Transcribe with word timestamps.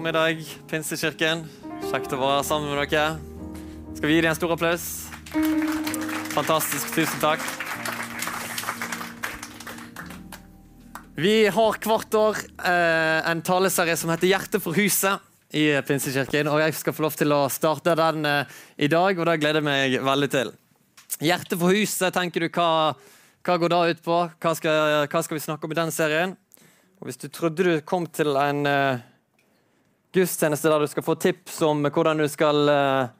formiddag, 0.00 0.38
Pinsekirken. 0.64 1.42
Kjekt 1.90 2.14
å 2.16 2.18
være 2.22 2.44
sammen 2.48 2.70
med 2.72 2.88
dere. 2.88 3.18
Skal 3.98 4.08
vi 4.08 4.14
gi 4.14 4.22
dem 4.24 4.30
en 4.30 4.38
stor 4.38 4.54
applaus? 4.54 4.84
Fantastisk. 6.32 6.94
Tusen 6.94 7.20
takk. 7.20 7.42
Vi 11.20 11.34
har 11.52 11.76
hvert 11.84 12.16
år 12.16 12.40
eh, 12.40 13.28
en 13.28 13.42
taleserie 13.44 13.98
som 14.00 14.08
heter 14.14 14.30
'Hjerte 14.30 14.62
for 14.64 14.72
huset' 14.72 15.20
i 15.52 15.66
Pinsekirken. 15.84 16.48
Og 16.48 16.64
jeg 16.64 16.78
skal 16.80 16.96
få 16.96 17.04
lov 17.04 17.20
til 17.20 17.36
å 17.36 17.42
starte 17.52 17.92
den 17.92 18.24
eh, 18.24 18.56
i 18.78 18.88
dag, 18.88 19.20
og 19.20 19.28
det 19.28 19.36
gleder 19.42 19.60
jeg 19.60 19.68
meg 19.68 20.00
veldig 20.00 20.30
til. 20.32 20.54
Hjerte 21.20 21.60
for 21.60 21.76
huset, 21.76 22.08
tenker 22.16 22.40
du, 22.40 22.48
hva, 22.48 22.96
hva 23.44 23.60
går 23.60 23.68
det 23.68 23.84
ut 23.90 24.02
på? 24.08 24.18
Hva 24.40 24.56
skal, 24.56 25.04
hva 25.12 25.22
skal 25.28 25.36
vi 25.36 25.44
snakke 25.44 25.68
om 25.68 25.76
i 25.76 25.80
den 25.82 25.92
serien? 25.92 26.36
Og 27.00 27.10
Hvis 27.10 27.20
du 27.20 27.28
trodde 27.28 27.68
du 27.68 27.80
kom 27.84 28.08
til 28.08 28.32
en 28.40 28.64
eh, 28.64 29.09
gudstjeneste 30.14 30.70
der 30.70 30.82
du 30.82 30.90
skal 30.90 31.06
få 31.06 31.14
tips 31.20 31.60
om 31.66 31.84
hvordan 31.86 32.18
du 32.18 32.26
skal 32.30 32.70
eh, 32.72 33.10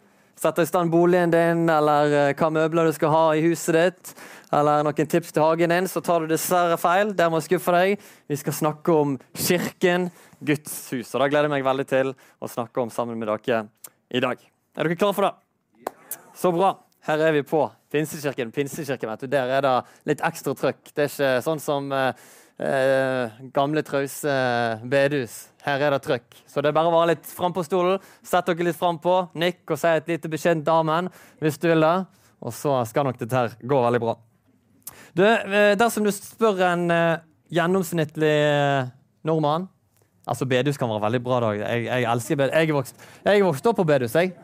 sette 0.41 0.65
i 0.65 0.69
stand 0.69 0.91
boligen 0.91 1.33
din, 1.33 1.69
eller 1.71 2.17
eh, 2.17 2.33
hva 2.35 2.51
møbler 2.55 2.89
du 2.89 2.97
skal 2.97 3.13
ha 3.15 3.25
i 3.37 3.45
huset 3.45 3.77
ditt, 3.77 4.13
eller 4.57 4.83
noen 4.87 5.11
tips 5.13 5.35
til 5.37 5.45
hagen 5.45 5.75
din, 5.75 5.89
så 5.91 6.03
tar 6.03 6.25
du 6.25 6.33
dessverre 6.33 6.79
feil. 6.81 7.13
Der 7.15 7.31
må 7.31 7.39
jeg 7.39 7.51
skuffe 7.51 7.75
deg. 7.77 8.07
Vi 8.31 8.39
skal 8.41 8.57
snakke 8.57 8.97
om 8.97 9.15
kirken, 9.39 10.11
Guds 10.41 10.73
hus. 10.95 11.13
Og 11.13 11.21
Det 11.21 11.31
gleder 11.35 11.47
jeg 11.51 11.53
meg 11.53 11.67
veldig 11.67 11.87
til 11.87 12.15
å 12.41 12.49
snakke 12.49 12.81
om 12.83 12.91
sammen 12.91 13.21
med 13.21 13.29
dere 13.29 13.67
i 14.11 14.23
dag. 14.25 14.41
Er 14.75 14.89
dere 14.89 14.97
klare 14.97 15.17
for 15.19 15.29
det? 15.29 15.93
Så 16.41 16.51
bra. 16.57 16.73
Her 17.05 17.23
er 17.29 17.35
vi 17.37 17.45
på 17.45 17.61
Pinsekirken. 17.93 18.51
Pinsekirken, 18.55 19.11
vet 19.11 19.25
du. 19.25 19.31
Der 19.31 19.53
er 19.59 19.65
det 19.67 19.75
litt 20.09 20.25
ekstra 20.25 20.55
trøkk. 20.57 20.81
Det 20.95 21.05
er 21.05 21.13
ikke 21.13 21.31
sånn 21.45 21.61
som 21.63 21.93
eh, 22.61 22.69
eh, 22.69 23.41
gamle, 23.55 23.83
trause 23.87 24.35
bedehus. 24.85 25.49
Her 25.65 25.83
er 25.87 25.97
det 25.97 26.03
trøkk. 26.05 26.39
Så 26.49 26.63
det 26.63 26.71
er 26.71 26.77
bare 26.77 26.91
å 26.91 26.95
være 26.95 27.15
litt 27.15 27.29
frampå 27.29 27.65
stolen. 27.67 28.01
Sett 28.23 28.49
dere 28.49 28.69
litt 28.69 28.79
frampå, 28.79 29.31
nikk 29.35 29.75
og 29.75 29.81
si 29.81 29.91
et 29.93 30.09
lite 30.09 30.31
beskjedent 30.33 30.69
amen 30.73 31.11
hvis 31.41 31.59
du 31.61 31.69
vil 31.71 31.85
det. 31.85 31.97
Og 32.41 32.55
så 32.57 32.79
skal 32.89 33.09
nok 33.09 33.19
dette 33.21 33.37
her 33.37 33.57
gå 33.61 33.83
veldig 33.85 34.01
bra. 34.03 34.17
Du, 35.17 35.25
eh, 35.27 35.75
dersom 35.77 36.07
du 36.07 36.13
spør 36.15 36.63
en 36.71 36.87
eh, 36.95 37.21
gjennomsnittlig 37.51 38.37
eh, 38.47 38.89
nordmann 39.27 39.69
Altså, 40.31 40.47
bedehus 40.47 40.77
kan 40.79 40.87
være 40.87 41.03
veldig 41.03 41.21
bra. 41.25 41.39
da. 41.43 41.49
Jeg, 41.59 41.87
jeg 41.89 42.05
elsker 42.13 42.37
bedehus. 42.39 42.55
Jeg 42.61 42.69
er 42.69 42.77
vokst, 42.77 43.07
jeg 43.25 43.43
vokst 43.43 43.67
opp 43.67 43.79
på 43.81 43.87
bedehus, 43.89 44.15
jeg. 44.15 44.35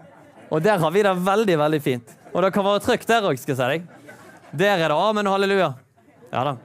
Og 0.51 0.63
der 0.65 0.81
har 0.83 0.91
vi 0.91 1.03
det 1.07 1.13
veldig, 1.27 1.59
veldig 1.59 1.83
fint. 1.85 2.15
Og 2.33 2.43
det 2.43 2.53
kan 2.55 2.67
være 2.67 2.83
trøkk 2.83 3.07
der 3.07 3.29
òg, 3.29 3.39
skal 3.39 3.55
jeg 3.55 3.61
si 3.61 3.69
deg. 3.77 4.17
Der 4.57 4.81
er 4.81 4.89
det 4.91 4.97
amen 4.97 5.29
og 5.29 5.37
halleluja. 5.37 5.75
Ja 6.33 6.43
da. 6.49 6.57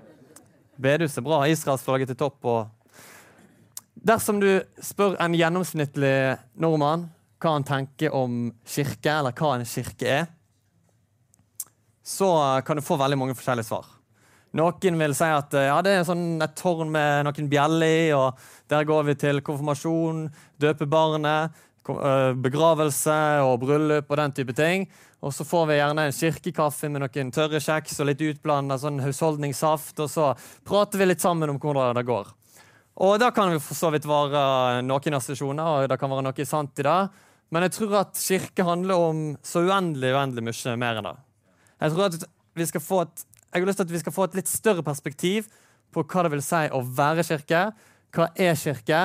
Bedehus 0.82 1.18
er 1.18 1.26
bra. 1.26 1.44
Israelsflagget 1.50 2.12
til 2.12 2.20
topp. 2.20 2.46
og 2.46 2.70
Dersom 4.02 4.42
du 4.42 4.50
spør 4.82 5.18
en 5.22 5.38
gjennomsnittlig 5.38 6.16
nordmann 6.62 7.10
hva 7.42 7.56
han 7.56 7.66
tenker 7.66 8.14
om 8.14 8.52
kirke, 8.70 9.10
eller 9.10 9.34
hva 9.34 9.56
en 9.56 9.66
kirke 9.66 10.10
er, 10.20 10.30
så 12.06 12.30
kan 12.66 12.78
du 12.78 12.86
få 12.86 12.98
veldig 13.02 13.18
mange 13.18 13.36
forskjellige 13.38 13.70
svar. 13.70 13.88
Noen 14.58 14.98
vil 15.00 15.14
si 15.16 15.28
at 15.32 15.54
ja, 15.56 15.78
det 15.86 15.94
er 15.96 16.06
sånn 16.06 16.42
et 16.44 16.58
tårn 16.60 16.90
med 16.92 17.24
noen 17.24 17.50
bjeller 17.50 17.88
i, 17.88 18.08
og 18.14 18.38
der 18.70 18.88
går 18.88 19.06
vi 19.08 19.16
til 19.22 19.40
konfirmasjon, 19.48 20.26
døpe 20.60 20.90
barnet, 20.92 21.56
begravelse 21.86 23.16
og 23.46 23.60
bryllup 23.64 24.12
og 24.12 24.20
den 24.20 24.36
type 24.38 24.54
ting. 24.58 24.86
Og 25.22 25.34
så 25.34 25.46
får 25.46 25.68
vi 25.70 25.78
gjerne 25.78 26.06
en 26.08 26.16
kirkekaffe 26.16 26.90
med 26.90 27.04
noen 27.04 27.32
tørre 27.34 27.62
kjeks 27.62 28.00
og 28.02 28.10
litt 28.10 28.22
utblanda 28.26 28.78
sånn 28.82 29.02
husholdningssaft, 29.04 30.00
og 30.02 30.10
så 30.10 30.32
prater 30.66 31.02
vi 31.02 31.12
litt 31.12 31.22
sammen 31.22 31.50
om 31.54 31.60
hvordan 31.62 31.98
det 32.00 32.08
går. 32.08 32.32
Og 33.02 33.18
det 33.22 33.32
kan 33.34 33.54
for 33.62 33.78
så 33.78 33.92
vidt 33.94 34.08
være 34.10 34.82
noen 34.86 35.18
assosiasjoner, 35.18 35.68
og 35.86 35.90
det 35.90 35.98
kan 36.02 36.12
være 36.12 36.26
noe 36.26 36.48
sant 36.48 36.82
i 36.82 36.86
det. 36.86 37.00
Men 37.52 37.66
jeg 37.68 37.76
tror 37.76 37.98
at 38.02 38.20
kirke 38.20 38.66
handler 38.66 39.08
om 39.10 39.24
så 39.44 39.64
uendelig 39.66 40.14
uendelig 40.16 40.46
mye 40.48 40.78
mer 40.80 41.00
enn 41.00 41.10
det. 41.10 41.18
Jeg 41.82 41.94
tror 41.94 42.08
at 42.08 42.18
vi 42.58 42.68
skal 42.70 42.84
få 42.84 43.02
et, 43.06 43.26
jeg 43.52 43.62
har 43.62 43.68
lyst 43.68 43.82
til 43.82 43.90
at 43.90 43.94
vi 43.94 44.02
skal 44.02 44.16
få 44.16 44.28
et 44.28 44.38
litt 44.40 44.52
større 44.52 44.86
perspektiv 44.86 45.50
på 45.92 46.04
hva 46.08 46.26
det 46.26 46.34
vil 46.36 46.44
si 46.46 46.62
å 46.72 46.82
være 46.82 47.26
kirke. 47.28 47.64
Hva 48.16 48.30
er 48.40 48.60
kirke? 48.60 49.02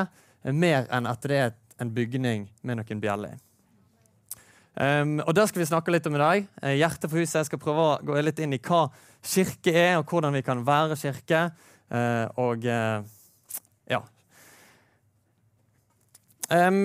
Mer 0.46 0.86
enn 0.94 1.08
at 1.10 1.24
det 1.26 1.38
er 1.42 1.54
en 1.80 1.92
bygning 1.94 2.48
med 2.62 2.80
noen 2.80 3.02
bjeller 3.02 3.36
i. 3.36 3.40
Um, 4.76 5.20
og 5.24 5.34
Der 5.36 5.46
skal 5.48 5.62
vi 5.62 5.66
snakke 5.70 5.92
litt 5.92 6.06
om 6.06 6.18
i 6.18 6.20
dag. 6.20 6.48
Uh, 6.60 6.74
Hjertet 6.76 7.08
for 7.08 7.16
huset. 7.16 7.38
Jeg 7.40 7.48
skal 7.48 7.60
prøve 7.60 7.84
å 7.84 7.92
gå 8.04 8.16
litt 8.20 8.40
inn 8.44 8.52
i 8.52 8.60
hva 8.60 8.86
kirke 9.24 9.72
er, 9.72 9.94
og 9.96 10.10
hvordan 10.10 10.36
vi 10.36 10.42
kan 10.44 10.60
være 10.66 10.98
kirke. 11.00 11.46
Uh, 11.88 12.26
og 12.36 12.66
uh, 12.68 13.00
ja. 13.88 14.02
Um, 16.52 16.84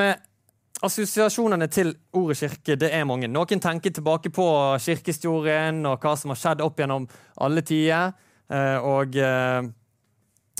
assosiasjonene 0.81 1.67
til 1.67 1.91
ordet 2.15 2.39
kirke 2.39 2.79
det 2.79 2.93
er 2.95 3.03
mange. 3.05 3.27
Noen 3.27 3.59
tenker 3.59 3.91
tilbake 3.91 4.31
på 4.31 4.47
kirkehistorien 4.79 5.83
og 5.85 5.99
hva 5.99 6.15
som 6.15 6.31
har 6.31 6.39
skjedd 6.39 6.63
opp 6.63 6.79
gjennom 6.79 7.09
alle 7.43 7.61
tider. 7.61 8.15
og 8.51 9.15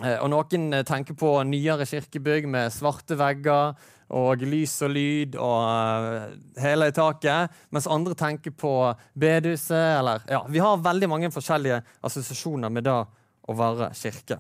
og 0.02 0.30
noen 0.32 0.84
tenker 0.88 1.14
på 1.14 1.44
nyere 1.44 1.86
kirkebygg 1.86 2.48
med 2.48 2.72
svarte 2.74 3.18
vegger 3.20 3.76
og 4.12 4.44
lys 4.44 4.74
og 4.86 4.92
lyd 4.94 5.38
og 5.40 5.58
uh, 5.64 6.62
hele 6.62 6.90
taket. 6.96 7.52
Mens 7.72 7.90
andre 7.92 8.16
tenker 8.18 8.54
på 8.56 8.74
bedehuset. 9.14 10.00
Eller, 10.00 10.24
ja, 10.30 10.44
vi 10.50 10.62
har 10.64 10.84
veldig 10.84 11.10
mange 11.12 11.32
forskjellige 11.34 11.82
assosiasjoner 12.04 12.74
med 12.74 12.88
det 12.88 12.96
å 12.96 13.58
være 13.58 13.92
kirke. 13.98 14.40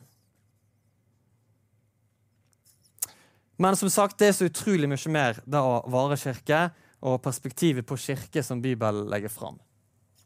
Men 3.61 3.77
som 3.77 3.91
sagt, 3.93 4.17
det 4.17 4.31
er 4.31 4.37
så 4.37 4.49
utrolig 4.49 4.89
mye 4.89 5.13
mer 5.13 5.41
det 5.45 5.61
å 5.61 5.81
være 5.91 6.17
kirke 6.17 6.63
og 7.05 7.21
perspektivet 7.21 7.85
på 7.85 7.97
kirke 7.97 8.41
som 8.45 8.61
Bibelen 8.61 9.09
legger 9.09 9.29
fram. 9.33 9.59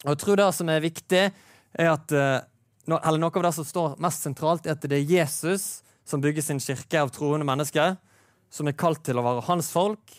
Og 0.06 0.14
jeg 0.14 0.22
tror 0.22 0.40
det 0.40 0.52
som 0.56 0.70
er 0.72 0.84
viktig, 0.84 1.24
er 1.76 1.90
at 1.92 2.14
eller 2.86 3.18
Noe 3.20 3.34
av 3.34 3.46
det 3.48 3.54
som 3.58 3.66
står 3.66 3.96
mest 4.04 4.26
sentralt, 4.26 4.68
er 4.68 4.76
at 4.76 4.84
det 4.86 5.00
er 5.00 5.14
Jesus 5.18 5.82
som 6.06 6.22
bygger 6.22 6.44
sin 6.46 6.62
kirke 6.62 7.02
av 7.02 7.12
troende 7.14 7.48
mennesker 7.48 7.96
som 8.54 8.70
er 8.70 8.78
kalt 8.78 9.04
til 9.06 9.20
å 9.20 9.26
være 9.26 9.46
hans 9.50 9.72
folk. 9.74 10.16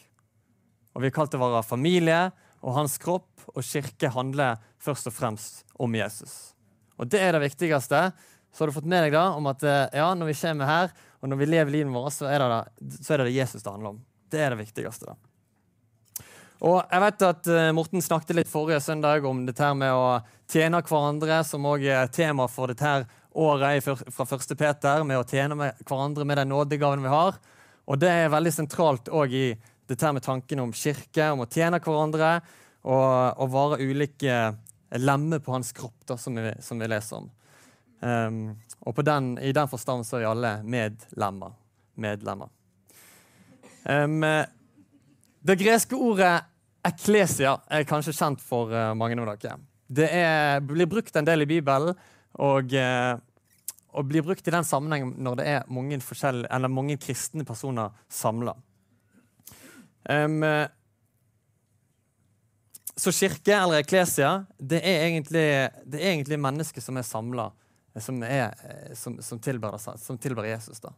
Og 0.97 1.03
vi 1.05 1.11
er 1.11 1.15
kalt 1.15 1.33
til 1.33 1.41
å 1.41 1.49
være 1.49 1.67
familie 1.67 2.21
og 2.65 2.75
hans 2.79 2.97
kropp, 2.99 3.31
og 3.53 3.65
kirke 3.65 4.11
handler 4.11 4.57
først 4.83 5.11
og 5.11 5.15
fremst 5.15 5.63
om 5.83 5.93
Jesus. 5.95 6.57
Og 6.97 7.09
det 7.13 7.21
er 7.23 7.37
det 7.37 7.45
viktigste. 7.45 8.01
Så 8.51 8.65
har 8.65 8.71
du 8.71 8.75
fått 8.75 8.89
med 8.89 9.05
deg 9.05 9.15
da 9.15 9.29
om 9.37 9.47
at 9.51 9.63
eh, 9.69 9.99
ja, 10.01 10.09
når 10.17 10.33
vi 10.33 10.39
kommer 10.41 10.71
her, 10.71 10.93
og 11.21 11.31
når 11.31 11.41
vi 11.43 11.49
lever 11.49 11.75
livet 11.75 11.93
vårt, 11.93 12.15
så 12.17 12.29
er, 12.31 12.43
det, 12.43 12.99
så 13.03 13.15
er 13.15 13.25
det, 13.25 13.35
Jesus 13.37 13.63
det 13.63 13.73
handler 13.73 13.95
om. 13.95 14.03
Det 14.33 14.41
er 14.43 14.55
det 14.55 14.63
viktigste. 14.65 15.13
da. 15.13 16.25
Og 16.65 16.79
jeg 16.81 17.03
vet 17.03 17.25
at 17.27 17.49
uh, 17.53 17.69
Morten 17.77 18.01
snakket 18.01 18.39
litt 18.39 18.51
forrige 18.51 18.81
søndag 18.81 19.27
om 19.29 19.43
dette 19.45 19.69
med 19.77 19.93
å 19.93 20.07
tjene 20.49 20.81
hverandre, 20.81 21.43
som 21.45 21.69
òg 21.69 21.85
er 21.85 22.09
tema 22.15 22.47
for 22.49 22.73
dette 22.73 22.95
året 23.37 23.85
fra 23.85 24.25
1. 24.25 24.55
Peter, 24.57 25.05
med 25.05 25.21
å 25.21 25.27
tjene 25.29 25.73
hverandre 25.85 26.25
med 26.25 26.41
den 26.41 26.53
nådegaven 26.55 27.05
vi 27.05 27.13
har. 27.13 27.37
Og 27.87 27.99
det 28.03 28.11
er 28.11 28.33
veldig 28.33 28.53
sentralt 28.55 29.11
òg 29.15 29.35
i 29.37 29.49
dette 29.87 30.13
med 30.13 30.25
tanken 30.25 30.65
om 30.65 30.75
kirke, 30.75 31.31
om 31.31 31.45
å 31.45 31.51
tjene 31.51 31.79
hverandre 31.83 32.31
og, 32.87 33.39
og 33.39 33.53
være 33.53 33.85
ulike 33.87 34.39
lemmer 34.99 35.43
på 35.43 35.55
hans 35.55 35.73
kropp, 35.77 36.01
da, 36.07 36.17
som, 36.19 36.39
vi, 36.39 36.53
som 36.63 36.81
vi 36.83 36.89
leser 36.91 37.21
om. 37.21 37.31
Um, 38.01 38.41
og 38.87 38.99
den, 39.07 39.33
i 39.43 39.55
den 39.57 39.71
forstand 39.71 40.07
så 40.07 40.19
er 40.19 40.25
vi 40.25 40.31
alle 40.31 40.53
medlemmer. 40.67 41.55
medlemmer. 41.95 42.51
Um, 43.87 44.23
det 45.47 45.59
greske 45.59 45.99
ordet 45.99 46.35
eklesia 46.87 47.57
er 47.71 47.87
kanskje 47.87 48.15
kjent 48.15 48.43
for 48.43 48.71
uh, 48.75 48.93
mange 48.99 49.19
av 49.23 49.33
dere. 49.35 49.59
Det 49.87 50.11
er, 50.11 50.61
blir 50.67 50.91
brukt 50.91 51.15
en 51.17 51.27
del 51.27 51.45
i 51.45 51.51
Bibelen, 51.51 51.95
og 52.43 52.75
uh, 52.75 53.15
og 53.97 54.09
blir 54.11 54.25
brukt 54.27 54.47
i 54.47 54.53
den 54.55 54.67
sammenheng 54.67 55.15
når 55.17 55.39
det 55.41 55.47
er 55.49 55.69
mange, 55.73 55.99
mange 56.69 56.97
kristne 57.01 57.47
personer 57.49 57.95
samla. 58.13 58.53
Um, 60.07 60.45
så 62.97 63.13
kirke, 63.13 63.57
eller 63.57 63.83
eklesia, 63.83 64.45
det 64.61 64.79
er 64.85 65.09
egentlig, 65.09 65.49
det 65.85 66.01
er 66.01 66.13
egentlig 66.13 66.39
mennesker 66.41 66.85
som 66.85 66.97
er 66.97 67.05
samla, 67.09 67.51
som, 67.99 68.23
som, 68.95 69.19
som, 69.25 69.41
tilber, 69.43 69.77
som 69.81 70.21
tilber 70.21 70.49
Jesus. 70.49 70.81
da. 70.81 70.93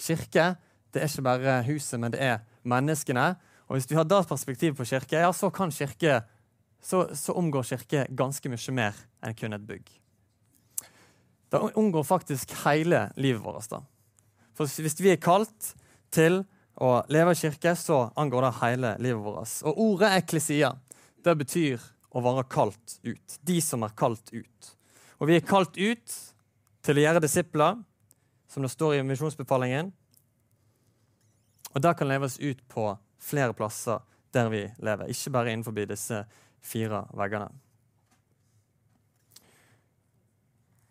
Kirke 0.00 0.54
det 0.90 1.02
er 1.02 1.10
ikke 1.10 1.22
bare 1.22 1.62
huset, 1.68 2.00
men 2.00 2.12
det 2.12 2.20
er 2.22 2.42
menneskene. 2.66 3.34
Og 3.68 3.76
Hvis 3.76 3.90
vi 3.90 3.96
har 3.96 4.04
det 4.04 4.26
perspektivet 4.28 4.76
på 4.76 4.84
kirke, 4.84 5.16
ja, 5.16 5.32
så, 5.32 5.50
kan 5.50 5.70
kirke, 5.70 6.22
så, 6.82 7.06
så 7.14 7.32
omgår 7.32 7.62
kirke 7.62 8.06
ganske 8.10 8.48
mye 8.48 8.74
mer 8.74 8.96
enn 9.22 9.36
kun 9.38 9.54
et 9.54 9.66
bygg. 9.66 9.99
Det 11.50 11.58
unngår 11.74 12.04
faktisk 12.06 12.52
hele 12.64 13.08
livet 13.16 13.42
vårt. 13.42 13.68
da. 13.70 13.82
For 14.54 14.66
Hvis 14.66 15.00
vi 15.00 15.12
er 15.12 15.22
kalt 15.22 15.74
til 16.10 16.44
å 16.80 17.02
leve 17.10 17.34
i 17.34 17.38
kirke, 17.38 17.74
så 17.76 18.10
angår 18.16 18.46
det 18.46 18.52
hele 18.60 18.96
livet 18.98 19.24
vårt. 19.24 19.54
Og 19.66 19.78
ordet 19.78 20.12
eklesia 20.22 20.74
det 21.24 21.36
betyr 21.36 21.80
å 22.10 22.22
være 22.24 22.46
kalt 22.50 22.98
ut. 23.02 23.38
De 23.42 23.60
som 23.60 23.82
er 23.82 23.96
kalt 23.98 24.32
ut. 24.32 24.74
Og 25.20 25.28
vi 25.28 25.36
er 25.36 25.46
kalt 25.46 25.76
ut 25.76 26.18
til 26.86 26.98
å 26.98 27.04
gjøre 27.04 27.22
disipler, 27.22 27.80
som 28.50 28.64
det 28.64 28.72
står 28.72 28.98
i 28.98 29.02
misjonsbefalingen. 29.06 29.90
Og 31.74 31.82
det 31.82 31.96
kan 31.98 32.08
leves 32.10 32.38
ut 32.40 32.62
på 32.68 32.86
flere 33.20 33.54
plasser 33.54 34.00
der 34.34 34.48
vi 34.50 34.62
lever, 34.78 35.10
ikke 35.10 35.34
bare 35.34 35.52
innenfor 35.52 35.74
disse 35.90 36.22
fire 36.62 37.04
veggene. 37.18 37.50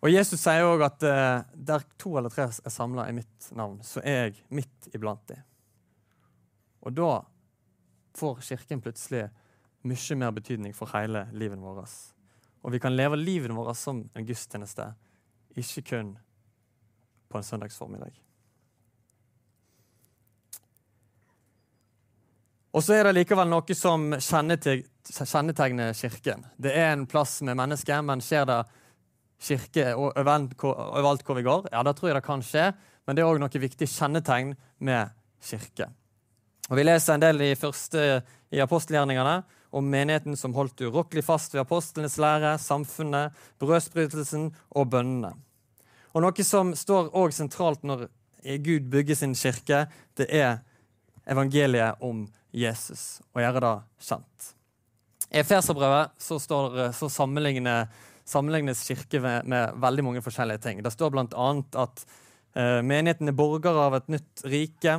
Og 0.00 0.08
Jesus 0.08 0.40
sier 0.40 0.64
òg 0.64 0.82
at 0.86 1.04
uh, 1.04 1.42
der 1.52 1.84
to 2.00 2.14
eller 2.16 2.32
tre 2.32 2.46
er 2.48 2.72
samla 2.72 3.04
i 3.10 3.16
mitt 3.16 3.50
navn, 3.56 3.80
så 3.84 4.00
er 4.00 4.30
jeg 4.30 4.38
midt 4.48 4.88
iblant 4.96 5.26
dem. 5.28 5.42
Og 6.80 6.96
da 6.96 7.10
får 8.16 8.40
Kirken 8.46 8.80
plutselig 8.80 9.26
mye 9.84 10.16
mer 10.16 10.32
betydning 10.36 10.72
for 10.76 10.88
hele 10.94 11.26
livet 11.36 11.60
vårt. 11.60 11.92
Og 12.64 12.72
vi 12.72 12.80
kan 12.80 12.96
leve 12.96 13.16
livet 13.20 13.52
vårt 13.56 13.76
som 13.76 14.02
en 14.14 14.26
gudstjeneste, 14.26 14.88
ikke 15.56 15.84
kun 15.92 16.16
på 17.28 17.38
en 17.38 17.44
søndagsformiddag. 17.44 18.16
Og 22.70 22.84
så 22.86 22.94
er 22.94 23.08
det 23.08 23.16
likevel 23.16 23.48
noe 23.50 23.74
som 23.74 24.12
kjennetegner 24.22 25.92
Kirken. 25.98 26.44
Det 26.56 26.70
er 26.70 26.92
en 26.92 27.08
plass 27.10 27.40
med 27.42 27.58
mennesker, 27.58 28.04
men 28.06 28.22
skjer 28.22 28.46
det 28.46 28.60
kirke 29.40 29.94
overalt 29.96 31.24
hvor 31.24 31.38
vi 31.38 31.46
går? 31.46 31.70
Ja, 31.72 31.82
det 31.86 31.96
tror 31.98 32.10
jeg 32.10 32.18
det 32.18 32.26
kan 32.26 32.44
skje, 32.44 32.70
men 33.06 33.16
det 33.16 33.24
er 33.24 33.30
òg 33.30 33.40
noe 33.40 33.62
viktig 33.62 33.88
kjennetegn 33.88 34.54
med 34.84 35.16
kirke. 35.44 35.88
Og 36.70 36.76
Vi 36.78 36.84
leser 36.84 37.16
en 37.16 37.24
del 37.24 37.42
i, 37.42 37.54
første, 37.58 38.22
i 38.54 38.60
apostelgjerningene 38.62 39.40
om 39.74 39.86
menigheten 39.90 40.36
som 40.38 40.54
holdt 40.54 40.82
urokkelig 40.86 41.24
fast 41.26 41.54
ved 41.54 41.64
apostlenes 41.64 42.18
lære, 42.18 42.56
samfunnet, 42.62 43.34
brødsbrytelsen 43.58 44.50
og 44.78 44.90
bønnene. 44.90 45.32
Og 46.14 46.24
Noe 46.24 46.46
som 46.46 46.72
står 46.74 47.12
også 47.14 47.44
sentralt 47.44 47.84
når 47.86 48.08
Gud 48.64 48.88
bygger 48.90 49.18
sin 49.18 49.34
kirke, 49.34 49.84
det 50.18 50.26
er 50.30 50.60
evangeliet 51.30 52.00
om 52.02 52.24
Jesus, 52.50 53.20
og 53.34 53.42
gjøre 53.42 53.62
det 53.62 53.74
kjent. 54.08 54.48
I 55.30 55.42
Efeserbrevet 55.44 56.10
så, 56.18 56.38
så 56.40 57.08
sammenligner 57.08 57.86
sammenlignes 58.30 58.82
kirke 58.86 59.20
med, 59.22 59.48
med, 59.50 59.76
veldig 59.82 60.04
mange 60.06 60.22
forskjellige 60.24 60.62
ting. 60.64 60.82
Det 60.84 60.92
står 60.94 61.12
bl.a. 61.14 61.48
at 61.82 62.04
uh, 62.06 62.80
menigheten 62.86 63.30
er 63.30 63.36
borger 63.36 63.78
av 63.86 63.98
et 63.98 64.10
nytt 64.16 64.44
rike. 64.50 64.96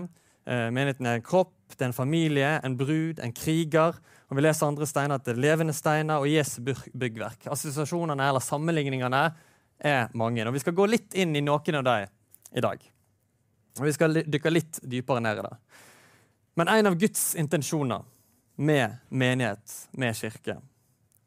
Uh, 0.47 0.67
menigheten 0.73 1.07
er 1.07 1.19
en 1.19 1.25
kropp, 1.25 1.55
det 1.71 1.85
er 1.85 1.91
en 1.91 1.95
familie, 1.95 2.53
en 2.65 2.77
brud, 2.77 3.21
en 3.23 3.35
kriger. 3.35 3.97
Og 4.29 4.37
Vi 4.37 4.43
leser 4.43 4.67
andre 4.67 4.87
steiner 4.87 5.19
at 5.19 5.27
det 5.27 5.35
er 5.35 5.43
levende 5.43 5.75
steiner 5.75 6.23
og 6.23 6.29
Jesu 6.31 6.61
byggverk. 6.63 7.49
Assosiasjonene 7.51 8.29
eller 8.31 8.43
sammenligningene 8.43 9.25
er 9.79 10.11
mange. 10.15 10.45
Og 10.47 10.55
Vi 10.55 10.63
skal 10.63 10.75
gå 10.77 10.87
litt 10.87 11.15
inn 11.19 11.35
i 11.35 11.43
noen 11.43 11.79
av 11.81 11.87
dem 11.87 12.11
i 12.55 12.63
dag. 12.63 12.83
Og 13.79 13.85
Vi 13.87 13.95
skal 13.95 14.23
dykke 14.23 14.53
litt 14.53 14.79
dypere 14.83 15.23
ned 15.23 15.41
i 15.41 15.47
det. 15.47 15.55
Men 16.59 16.67
en 16.67 16.91
av 16.91 16.97
Guds 16.99 17.35
intensjoner 17.39 18.03
med 18.55 18.99
menighet, 19.09 19.77
med 19.91 20.15
kirke, 20.15 20.57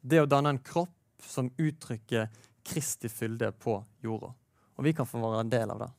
det 0.04 0.20
er 0.20 0.26
å 0.26 0.30
danne 0.30 0.52
en 0.52 0.60
kropp 0.60 0.92
som 1.28 1.50
uttrykker 1.58 2.28
Kristi 2.64 3.08
fylde 3.08 3.52
på 3.52 3.76
jorda. 4.02 4.32
Og 4.76 4.84
vi 4.84 4.94
kan 4.96 5.06
få 5.06 5.20
være 5.22 5.44
en 5.44 5.52
del 5.52 5.70
av 5.74 5.84
det. 5.84 5.90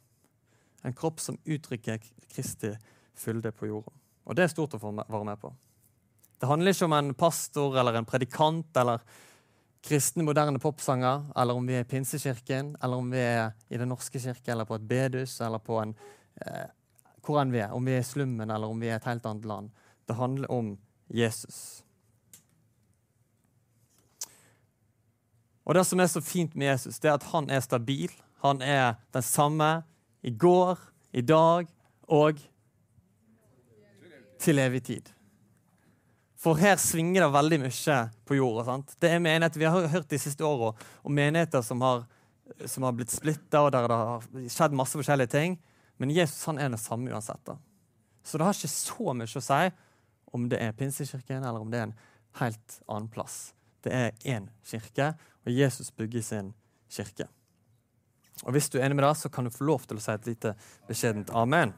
En 0.85 0.95
kropp 0.97 1.21
som 1.21 1.37
uttrykker 1.45 2.01
Kristi 2.31 2.73
fylde 3.17 3.51
på 3.55 3.69
jorda. 3.69 3.93
Og 4.25 4.35
det 4.35 4.45
er 4.45 4.53
stort 4.53 4.75
å 4.77 4.81
få 4.81 4.91
være 4.97 5.23
med 5.27 5.39
på. 5.41 5.53
Det 6.39 6.49
handler 6.49 6.73
ikke 6.73 6.89
om 6.89 6.97
en 6.97 7.13
pastor 7.17 7.77
eller 7.79 7.99
en 7.99 8.07
predikant 8.07 8.77
eller 8.77 9.03
kristne, 9.85 10.25
moderne 10.25 10.59
popsanger, 10.59 11.27
eller 11.37 11.57
om 11.57 11.67
vi 11.67 11.77
er 11.77 11.85
i 11.85 11.89
Pinsekirken, 11.89 12.73
eller 12.83 13.01
om 13.01 13.11
vi 13.13 13.21
er 13.21 13.53
i 13.69 13.77
Den 13.77 13.91
norske 13.93 14.19
kirke, 14.19 14.51
eller 14.51 14.65
på 14.65 14.79
et 14.79 14.87
bedus, 14.89 15.39
eller 15.41 15.61
på 15.61 15.79
en 15.81 15.93
eh, 16.41 16.67
Hvor 17.25 17.39
enn 17.41 17.53
vi 17.53 17.61
er. 17.61 17.73
Om 17.73 17.85
vi 17.85 17.95
er 17.95 18.03
i 18.03 18.05
slummen, 18.05 18.51
eller 18.51 18.69
om 18.69 18.81
vi 18.81 18.89
er 18.89 18.99
et 18.99 19.07
helt 19.09 19.25
annet 19.25 19.45
land. 19.45 19.69
Det 20.05 20.17
handler 20.17 20.51
om 20.51 20.75
Jesus. 21.09 21.84
Og 25.65 25.73
Det 25.73 25.85
som 25.85 25.99
er 25.99 26.07
så 26.07 26.21
fint 26.21 26.55
med 26.55 26.67
Jesus, 26.67 26.99
det 26.99 27.09
er 27.09 27.17
at 27.17 27.29
han 27.31 27.49
er 27.49 27.59
stabil. 27.59 28.11
Han 28.43 28.61
er 28.61 28.95
den 29.13 29.25
samme 29.25 29.83
i 30.23 30.31
går, 30.31 30.77
i 31.13 31.21
dag 31.21 31.67
og 32.07 32.39
til 34.39 34.59
evig 34.59 34.83
tid. 34.83 35.09
For 36.37 36.59
her 36.59 36.77
svinger 36.77 37.23
det 37.25 37.33
veldig 37.33 37.59
mye 37.63 37.99
på 38.27 38.37
jorda. 38.37 38.65
sant? 38.65 38.95
Det 39.01 39.09
er 39.09 39.19
menighet, 39.19 39.57
Vi 39.57 39.65
har 39.65 39.87
hørt 39.87 40.09
de 40.09 40.19
siste 40.19 40.45
åra 40.45 40.75
om 41.01 41.13
menigheter 41.13 41.61
som 41.61 41.81
har, 41.81 42.05
som 42.65 42.83
har 42.83 42.91
blitt 42.91 43.09
splitta, 43.09 43.61
og 43.61 43.71
der 43.71 43.87
det 43.87 43.95
har 43.95 44.27
skjedd 44.49 44.71
masse 44.77 44.93
forskjellige 44.93 45.31
ting. 45.31 45.57
Men 45.97 46.11
Jesus 46.11 46.45
han 46.45 46.59
er 46.59 46.69
den 46.69 46.77
samme 46.77 47.09
uansett. 47.09 47.41
da. 47.45 47.57
Så 48.23 48.37
det 48.37 48.45
har 48.45 48.53
ikke 48.53 48.67
så 48.67 49.13
mye 49.13 49.25
å 49.25 49.41
si 49.41 49.71
om 50.35 50.49
det 50.49 50.59
er 50.61 50.73
Pinsekirken 50.73 51.43
eller 51.43 51.61
om 51.61 51.71
det 51.71 51.79
er 51.79 51.87
en 51.87 51.97
helt 52.41 52.79
annen 52.87 53.09
plass. 53.09 53.53
Det 53.81 53.93
er 53.93 54.11
én 54.25 54.49
kirke, 54.65 55.13
og 55.45 55.51
Jesus 55.53 55.91
bygger 55.91 56.21
sin 56.25 56.53
kirke. 56.91 57.27
Og 58.43 58.51
Hvis 58.51 58.69
du 58.69 58.77
er 58.79 58.85
enig 58.85 58.97
med 58.97 59.05
det, 59.07 59.15
så 59.17 59.29
kan 59.29 59.45
du 59.45 59.53
få 59.53 59.63
lov 59.63 59.85
til 59.87 59.97
å 59.97 60.03
si 60.03 60.11
et 60.11 60.27
lite 60.27 60.55
beskjedent 60.89 61.31
amen. 61.33 61.73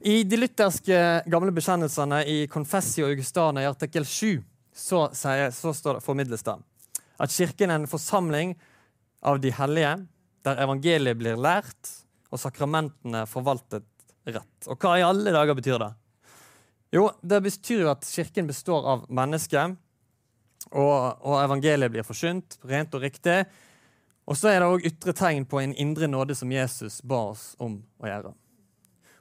I 0.00 0.22
de 0.22 0.38
lutherske 0.38 0.98
gamle 1.26 1.52
bekjennelsene 1.54 2.22
i 2.30 2.38
Confessio 2.50 3.06
Augustana 3.08 3.62
i 3.62 3.68
artikkel 3.70 4.06
7 4.06 4.42
så, 4.74 5.08
sier, 5.14 5.50
så 5.50 5.72
står 5.74 6.00
formidles 6.02 6.44
det 6.46 6.58
at 7.18 7.34
Kirken 7.34 7.72
er 7.72 7.80
en 7.80 7.90
forsamling 7.90 8.54
av 9.26 9.40
de 9.42 9.50
hellige, 9.50 9.94
der 10.46 10.60
evangeliet 10.62 11.18
blir 11.18 11.40
lært 11.40 11.90
og 12.30 12.38
sakramentene 12.38 13.24
forvaltet 13.26 13.86
rett. 14.28 14.68
Og 14.70 14.78
hva 14.78 14.94
i 14.98 15.06
alle 15.06 15.34
dager 15.34 15.58
betyr 15.58 15.80
det? 15.82 15.90
Jo, 16.94 17.08
det 17.20 17.40
betyr 17.44 17.82
jo 17.82 17.90
at 17.90 18.06
Kirken 18.06 18.48
består 18.48 18.86
av 18.86 19.04
mennesker 19.10 19.74
og, 20.70 21.24
og 21.24 21.38
evangeliet 21.40 21.92
blir 21.92 22.06
forsynt 22.06 22.58
rent 22.68 22.94
og 22.94 23.04
riktig. 23.04 23.42
Og 24.28 24.36
så 24.36 24.50
er 24.52 24.60
det 24.60 24.68
òg 24.68 24.84
ytre 24.90 25.14
tegn 25.16 25.46
på 25.48 25.60
en 25.62 25.72
indre 25.80 26.08
nåde 26.10 26.36
som 26.36 26.50
Jesus 26.52 27.00
ba 27.00 27.22
oss 27.30 27.54
om 27.64 27.78
å 28.02 28.10
gjøre. 28.10 28.34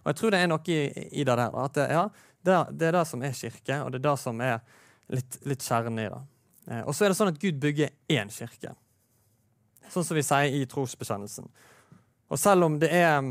Og 0.04 0.10
Jeg 0.12 0.20
tror 0.20 0.34
det 0.34 0.42
er 0.44 0.50
noe 0.52 0.74
i, 0.74 0.82
i 1.22 1.24
det 1.24 1.38
der. 1.40 1.56
At 1.64 1.78
det, 1.78 1.86
ja, 1.96 2.04
det, 2.44 2.58
det, 2.80 2.90
er 2.90 2.98
det 2.98 3.06
som 3.08 3.24
er 3.24 3.38
kirke, 3.38 3.80
og 3.84 3.94
det 3.94 4.02
er 4.02 4.08
det 4.10 4.18
som 4.20 4.44
er 4.44 4.60
litt, 5.16 5.40
litt 5.48 5.64
kjernen 5.64 6.04
i 6.04 6.10
det. 6.12 6.22
Eh, 6.68 6.84
og 6.84 6.96
så 6.96 7.06
er 7.06 7.14
det 7.14 7.20
sånn 7.20 7.32
at 7.32 7.40
Gud 7.42 7.60
bygger 7.64 7.96
én 8.12 8.32
kirke. 8.34 8.76
Sånn 9.92 10.04
som 10.04 10.20
vi 10.20 10.26
sier 10.28 10.56
i 10.56 10.66
trosbekjennelsen. 10.68 11.48
Og 12.28 12.40
selv 12.42 12.68
om 12.68 12.76
det 12.80 12.92
er 12.92 13.22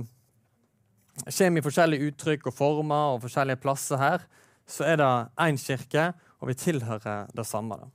kommer 1.25 1.61
i 1.61 1.65
forskjellige 1.65 2.11
uttrykk 2.11 2.49
og 2.51 2.57
former 2.57 3.15
og 3.15 3.23
forskjellige 3.25 3.61
plasser 3.61 4.01
her, 4.01 4.25
så 4.69 4.85
er 4.85 4.99
det 5.01 5.11
én 5.41 5.61
kirke, 5.61 6.11
og 6.47 6.53
vi 6.53 6.61
tilhører 6.63 7.27
det 7.35 7.43
samme. 7.43 7.75
Da. 7.75 7.89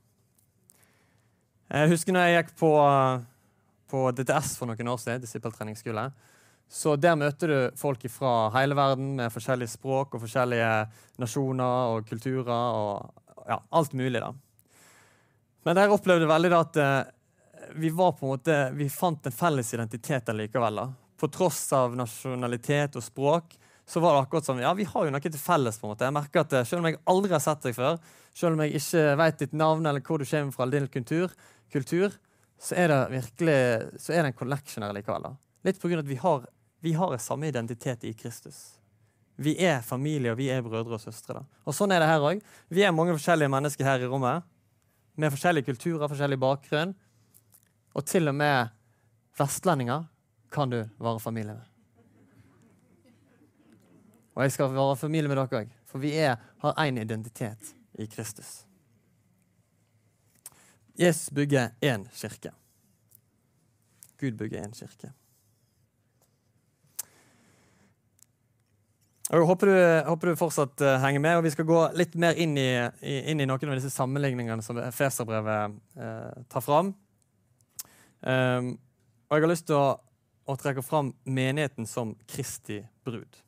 Jeg 1.72 1.88
husker 1.94 2.12
når 2.12 2.26
jeg 2.28 2.34
gikk 2.36 2.50
på, 2.60 2.70
på 3.88 4.02
DTS 4.12 4.58
for 4.60 4.68
noen 4.68 4.90
år 4.92 5.00
siden. 5.00 6.10
Så 6.68 6.96
Der 7.00 7.16
møter 7.16 7.48
du 7.48 7.78
folk 7.80 8.04
fra 8.12 8.50
hele 8.58 8.76
verden 8.76 9.14
med 9.16 9.32
forskjellige 9.32 9.72
språk 9.72 10.12
og 10.12 10.20
forskjellige 10.26 10.68
nasjoner 11.24 11.94
og 11.94 12.04
kulturer. 12.04 12.52
og 12.52 13.48
ja, 13.48 13.58
Alt 13.72 13.96
mulig. 13.96 14.20
da. 14.20 14.34
Men 15.64 15.80
der 15.80 15.96
opplevde 15.96 16.26
jeg 16.26 16.34
veldig 16.34 16.52
da 16.52 16.60
at 16.60 16.76
eh, 16.76 17.72
vi 17.80 17.90
måte, 17.90 18.70
vi 18.76 18.90
fant 18.92 19.26
en 19.26 19.32
felles 19.32 19.72
identitet 19.72 20.28
likevel. 20.28 20.76
da. 20.76 20.92
På 21.16 21.32
tross 21.32 21.72
av 21.72 21.96
nasjonalitet 21.96 23.00
og 23.00 23.02
språk 23.02 23.56
så 23.88 24.00
var 24.00 24.14
det 24.14 24.24
akkurat 24.24 24.44
som 24.44 24.60
ja, 24.62 24.72
vi 24.74 24.86
har 24.88 25.06
jo 25.06 25.12
noe 25.12 25.20
til 25.20 25.40
felles. 25.40 25.78
på 25.78 25.86
en 25.86 25.92
måte. 25.92 26.06
Jeg 26.06 26.16
merker 26.16 26.44
at 26.44 26.52
eh, 26.52 26.66
Selv 26.68 26.82
om 26.82 26.90
jeg 26.90 27.00
aldri 27.10 27.32
har 27.34 27.42
sett 27.44 27.64
deg 27.66 27.76
før, 27.76 27.98
selv 28.34 28.56
om 28.56 28.62
jeg 28.64 28.78
ikke 28.78 29.16
vet 29.20 29.40
ditt 29.42 29.56
navn 29.58 29.86
eller 29.86 30.04
hvor 30.06 30.22
du 30.22 30.26
kommer 30.28 30.52
fra, 30.54 30.66
din 30.70 30.88
kultur, 30.88 31.34
kultur, 31.72 32.14
så 32.62 32.76
er 32.78 32.92
det 32.92 33.00
virkelig 33.10 33.56
så 34.00 34.14
er 34.14 34.22
det 34.22 34.32
en 34.32 34.38
collection 34.38 34.86
her 34.86 34.94
likevel. 34.94 35.34
Litt 35.66 35.80
pga. 35.82 35.98
at 35.98 36.06
vi 36.06 36.20
har, 36.22 36.46
vi 36.80 36.92
har 36.94 37.16
samme 37.18 37.50
identitet 37.50 38.04
i 38.04 38.12
Kristus. 38.14 38.78
Vi 39.36 39.56
er 39.58 39.80
familie, 39.82 40.32
og 40.32 40.38
vi 40.38 40.50
er 40.52 40.62
brødre 40.62 40.94
og 40.98 41.02
søstre. 41.02 41.40
Da. 41.40 41.60
Og 41.66 41.74
Sånn 41.74 41.92
er 41.92 42.02
det 42.02 42.10
her 42.10 42.22
òg. 42.22 42.42
Vi 42.70 42.84
er 42.84 42.94
mange 42.94 43.16
forskjellige 43.16 43.50
mennesker 43.50 43.88
her 43.88 44.04
i 44.04 44.10
rommet. 44.10 44.46
Med 45.16 45.32
forskjellige 45.32 45.72
kulturer, 45.72 46.06
forskjellig 46.08 46.38
bakgrunn. 46.40 46.94
Og 47.96 48.06
til 48.06 48.30
og 48.30 48.36
med 48.36 48.72
vestlendinger 49.40 50.06
kan 50.52 50.70
du 50.70 50.82
være 51.00 51.20
familie 51.20 51.56
med. 51.56 51.71
Og 54.34 54.42
jeg 54.42 54.52
skal 54.52 54.72
være 54.72 54.96
familie 54.96 55.28
med 55.28 55.36
dere 55.36 55.62
òg, 55.62 55.72
for 55.86 56.00
vi 56.02 56.14
er, 56.16 56.36
har 56.64 56.78
én 56.80 57.00
identitet 57.00 57.74
i 58.00 58.06
Kristus. 58.08 58.62
Jesus 60.98 61.30
bygger 61.30 61.74
én 61.84 62.06
kirke. 62.16 62.52
Gud 64.20 64.38
bygger 64.38 64.64
én 64.64 64.72
kirke. 64.76 65.12
Jeg 69.32 69.46
håper 69.48 69.66
du, 69.66 69.76
håper 70.08 70.28
du, 70.28 70.36
fortsatt 70.36 70.82
uh, 70.84 70.98
henger 71.00 71.20
med. 71.20 71.36
og 71.36 71.44
Vi 71.46 71.52
skal 71.54 71.64
gå 71.64 71.78
litt 71.96 72.14
mer 72.20 72.36
inn 72.36 72.52
i, 72.60 72.68
inn 73.00 73.40
i 73.40 73.46
noen 73.48 73.70
av 73.72 73.78
disse 73.78 73.92
sammenligningene 73.94 74.64
som 74.64 74.80
Feserbrevet 74.92 75.78
uh, 75.96 76.42
tar 76.52 76.64
fram. 76.64 76.92
Um, 78.20 78.74
og 79.28 79.38
Jeg 79.38 79.46
har 79.46 79.52
lyst 79.54 79.66
til 79.70 79.78
å, 79.78 79.86
å 80.44 80.58
trekke 80.60 80.84
fram 80.84 81.14
menigheten 81.24 81.88
som 81.88 82.12
Kristi 82.28 82.82
brud. 83.06 83.40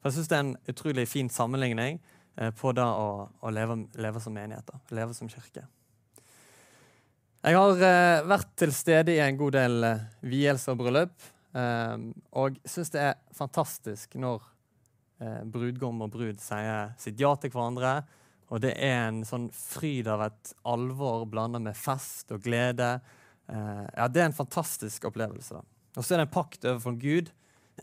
For 0.00 0.08
Jeg 0.08 0.16
syns 0.16 0.30
det 0.30 0.36
er 0.36 0.46
en 0.46 0.56
utrolig 0.72 1.04
fin 1.08 1.28
sammenligning 1.32 1.98
eh, 2.40 2.52
på 2.56 2.72
det 2.76 2.84
å, 2.84 3.26
å 3.28 3.52
leve, 3.52 3.82
leve, 4.00 4.22
som 4.24 4.32
menigheter, 4.32 4.80
leve 4.96 5.16
som 5.16 5.28
kirke. 5.28 5.66
Jeg 7.44 7.56
har 7.56 7.82
eh, 7.84 8.22
vært 8.28 8.54
til 8.60 8.72
stede 8.76 9.12
i 9.12 9.20
en 9.20 9.36
god 9.40 9.58
del 9.58 9.84
eh, 9.84 10.06
vielser 10.32 10.72
og 10.72 10.80
bryllup, 10.80 11.28
eh, 11.52 12.06
og 12.40 12.56
syns 12.64 12.94
det 12.94 13.02
er 13.10 13.20
fantastisk 13.36 14.16
når 14.20 14.40
eh, 15.20 15.42
brudgom 15.44 16.00
og 16.06 16.14
brud 16.16 16.40
sier 16.40 16.96
sitt 17.00 17.20
ja 17.20 17.34
til 17.36 17.52
hverandre. 17.52 17.98
Og 18.50 18.64
det 18.64 18.72
er 18.82 19.04
en 19.10 19.20
sånn 19.28 19.50
fryd 19.54 20.08
av 20.10 20.24
et 20.30 20.54
alvor 20.66 21.28
blanda 21.30 21.60
med 21.62 21.76
fest 21.78 22.32
og 22.34 22.40
glede. 22.48 22.96
Eh, 23.52 23.84
ja, 23.84 24.08
Det 24.08 24.24
er 24.24 24.30
en 24.30 24.40
fantastisk 24.40 25.04
opplevelse. 25.12 25.60
da. 25.60 25.62
Og 25.96 26.02
så 26.06 26.14
er 26.14 26.22
det 26.22 26.28
en 26.30 26.34
pakt 26.40 26.64
overfor 26.64 26.96
Gud, 26.96 27.30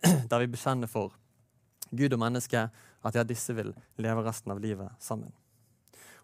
der 0.29 0.41
vi 0.41 0.51
bekjenner 0.57 0.89
for 0.89 1.13
Gud 1.91 2.13
og 2.13 2.21
menneske, 2.21 2.67
at 3.03 3.15
ja, 3.15 3.23
disse 3.27 3.55
vil 3.55 3.73
leve 4.01 4.23
resten 4.25 4.53
av 4.53 4.61
livet 4.63 4.89
sammen. 5.03 5.31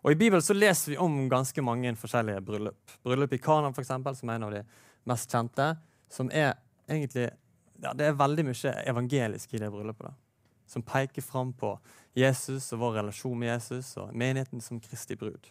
Og 0.03 0.12
I 0.12 0.20
Bibelen 0.20 0.43
så 0.43 0.55
leser 0.55 0.91
vi 0.91 1.00
om 1.00 1.29
ganske 1.32 1.63
mange 1.63 1.93
forskjellige 1.96 2.41
bryllup. 2.43 2.98
Bryllup 3.03 3.34
i 3.34 3.39
Kana, 3.39 3.72
for 3.72 3.86
eksempel, 3.86 4.15
som 4.20 4.29
er 4.29 4.39
en 4.39 4.48
av 4.50 4.51
de 4.51 4.63
mest 5.08 5.32
kjente. 5.32 5.70
Som 6.12 6.32
er 6.32 6.58
egentlig 6.91 7.29
ja, 7.79 7.93
Det 7.93 8.10
er 8.10 8.20
veldig 8.20 8.46
mye 8.50 8.74
evangelisk 8.91 9.53
i 9.53 9.62
det 9.63 9.72
bryllupet. 9.72 10.12
da. 10.12 10.13
Som 10.67 10.84
peker 10.84 11.24
fram 11.24 11.53
på 11.53 11.77
Jesus 12.15 12.72
og 12.74 12.79
vår 12.84 12.98
relasjon 13.00 13.39
med 13.39 13.53
Jesus 13.53 13.96
og 13.98 14.12
menigheten 14.15 14.62
som 14.62 14.79
Kristi 14.84 15.15
brud. 15.15 15.48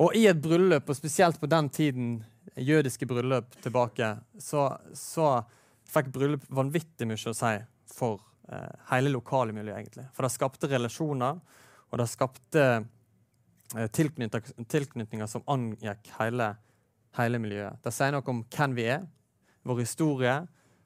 Og 0.00 0.14
i 0.16 0.24
et 0.30 0.38
bryllup, 0.40 0.88
og 0.88 0.96
spesielt 0.96 1.40
på 1.40 1.50
den 1.50 1.68
tiden 1.68 2.24
jødiske 2.56 3.06
bryllup 3.06 3.50
tilbake, 3.62 4.14
så, 4.38 4.70
så 4.94 5.42
fikk 5.90 6.08
bryllup 6.14 6.46
vanvittig 6.48 7.08
mye 7.08 7.18
å 7.18 7.36
si 7.36 7.52
for 7.94 8.20
eh, 8.52 8.72
hele 8.92 9.12
lokalmiljøet, 9.14 9.76
egentlig. 9.78 10.06
For 10.14 10.26
det 10.26 10.32
skapte 10.34 10.70
relasjoner, 10.70 11.40
og 11.90 11.98
det 11.98 12.08
skapte 12.10 12.64
eh, 13.76 13.90
tilknytninger 13.90 15.30
som 15.30 15.46
angikk 15.50 16.12
hele, 16.18 16.52
hele, 17.18 17.42
miljøet. 17.42 17.80
Det 17.84 17.94
sier 17.94 18.14
noe 18.14 18.26
om 18.30 18.44
hvem 18.46 18.76
vi 18.78 18.88
er, 18.96 19.06
vår 19.66 19.82
historie, 19.82 20.36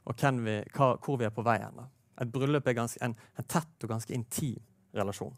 og 0.04 0.20
vi, 0.44 0.58
hva, 0.74 0.94
hvor 1.00 1.18
vi 1.20 1.28
er 1.28 1.32
på 1.32 1.44
vei 1.46 1.58
hen. 1.62 1.84
Et 2.20 2.30
bryllup 2.30 2.66
er 2.68 2.76
ganske, 2.76 3.00
en, 3.04 3.14
en, 3.38 3.46
tett 3.48 3.86
og 3.86 3.94
ganske 3.94 4.14
intim 4.14 4.60
relasjon. 4.94 5.34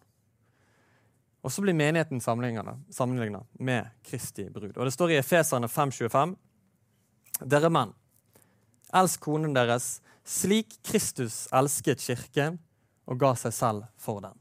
Og 1.46 1.52
så 1.52 1.62
blir 1.62 1.76
menigheten 1.78 2.20
sammenligna 2.20 3.44
med 3.52 3.92
Kristi 4.02 4.49
brud. 4.50 4.76
Og 4.76 4.85
Det 4.85 4.92
står 4.92 5.12
i 5.12 5.18
Efeserne 5.20 5.68
5,25.: 5.70 6.35
Dere 7.46 7.70
menn, 7.70 7.92
elsk 8.92 9.20
konen 9.20 9.54
deres 9.54 10.00
slik 10.26 10.75
Kristus 10.87 11.47
elsket 11.54 12.02
kirken 12.02 12.59
og 13.06 13.21
ga 13.23 13.33
seg 13.38 13.54
selv 13.54 13.87
for 14.00 14.21
den. 14.25 14.35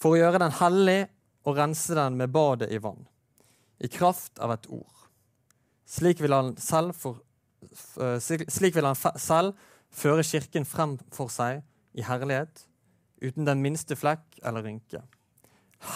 For 0.00 0.16
å 0.16 0.20
gjøre 0.20 0.40
den 0.42 0.56
hellig 0.58 1.00
og 1.46 1.58
rense 1.60 1.94
den 1.96 2.16
med 2.18 2.32
badet 2.34 2.70
i 2.72 2.80
vann, 2.82 3.04
i 3.78 3.88
kraft 3.88 4.40
av 4.42 4.54
et 4.56 4.66
ord. 4.72 5.06
Slik 5.90 6.20
vil 6.22 6.34
han 6.34 6.54
selv, 6.60 6.94
for, 6.98 7.20
slik 8.20 8.76
vil 8.76 8.88
han 8.88 8.98
selv 8.98 9.54
føre 9.90 10.26
kirken 10.26 10.66
frem 10.68 10.98
for 11.14 11.32
seg 11.32 11.62
i 11.98 12.04
herlighet, 12.06 12.66
uten 13.20 13.48
den 13.48 13.62
minste 13.62 13.96
flekk 13.98 14.40
eller 14.42 14.64
rynke. 14.66 15.02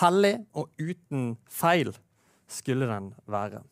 Hellig 0.01 0.37
og 0.57 0.73
uten 0.81 1.35
feil 1.51 1.93
skulle 2.51 2.89
den 2.89 3.13
være. 3.31 3.63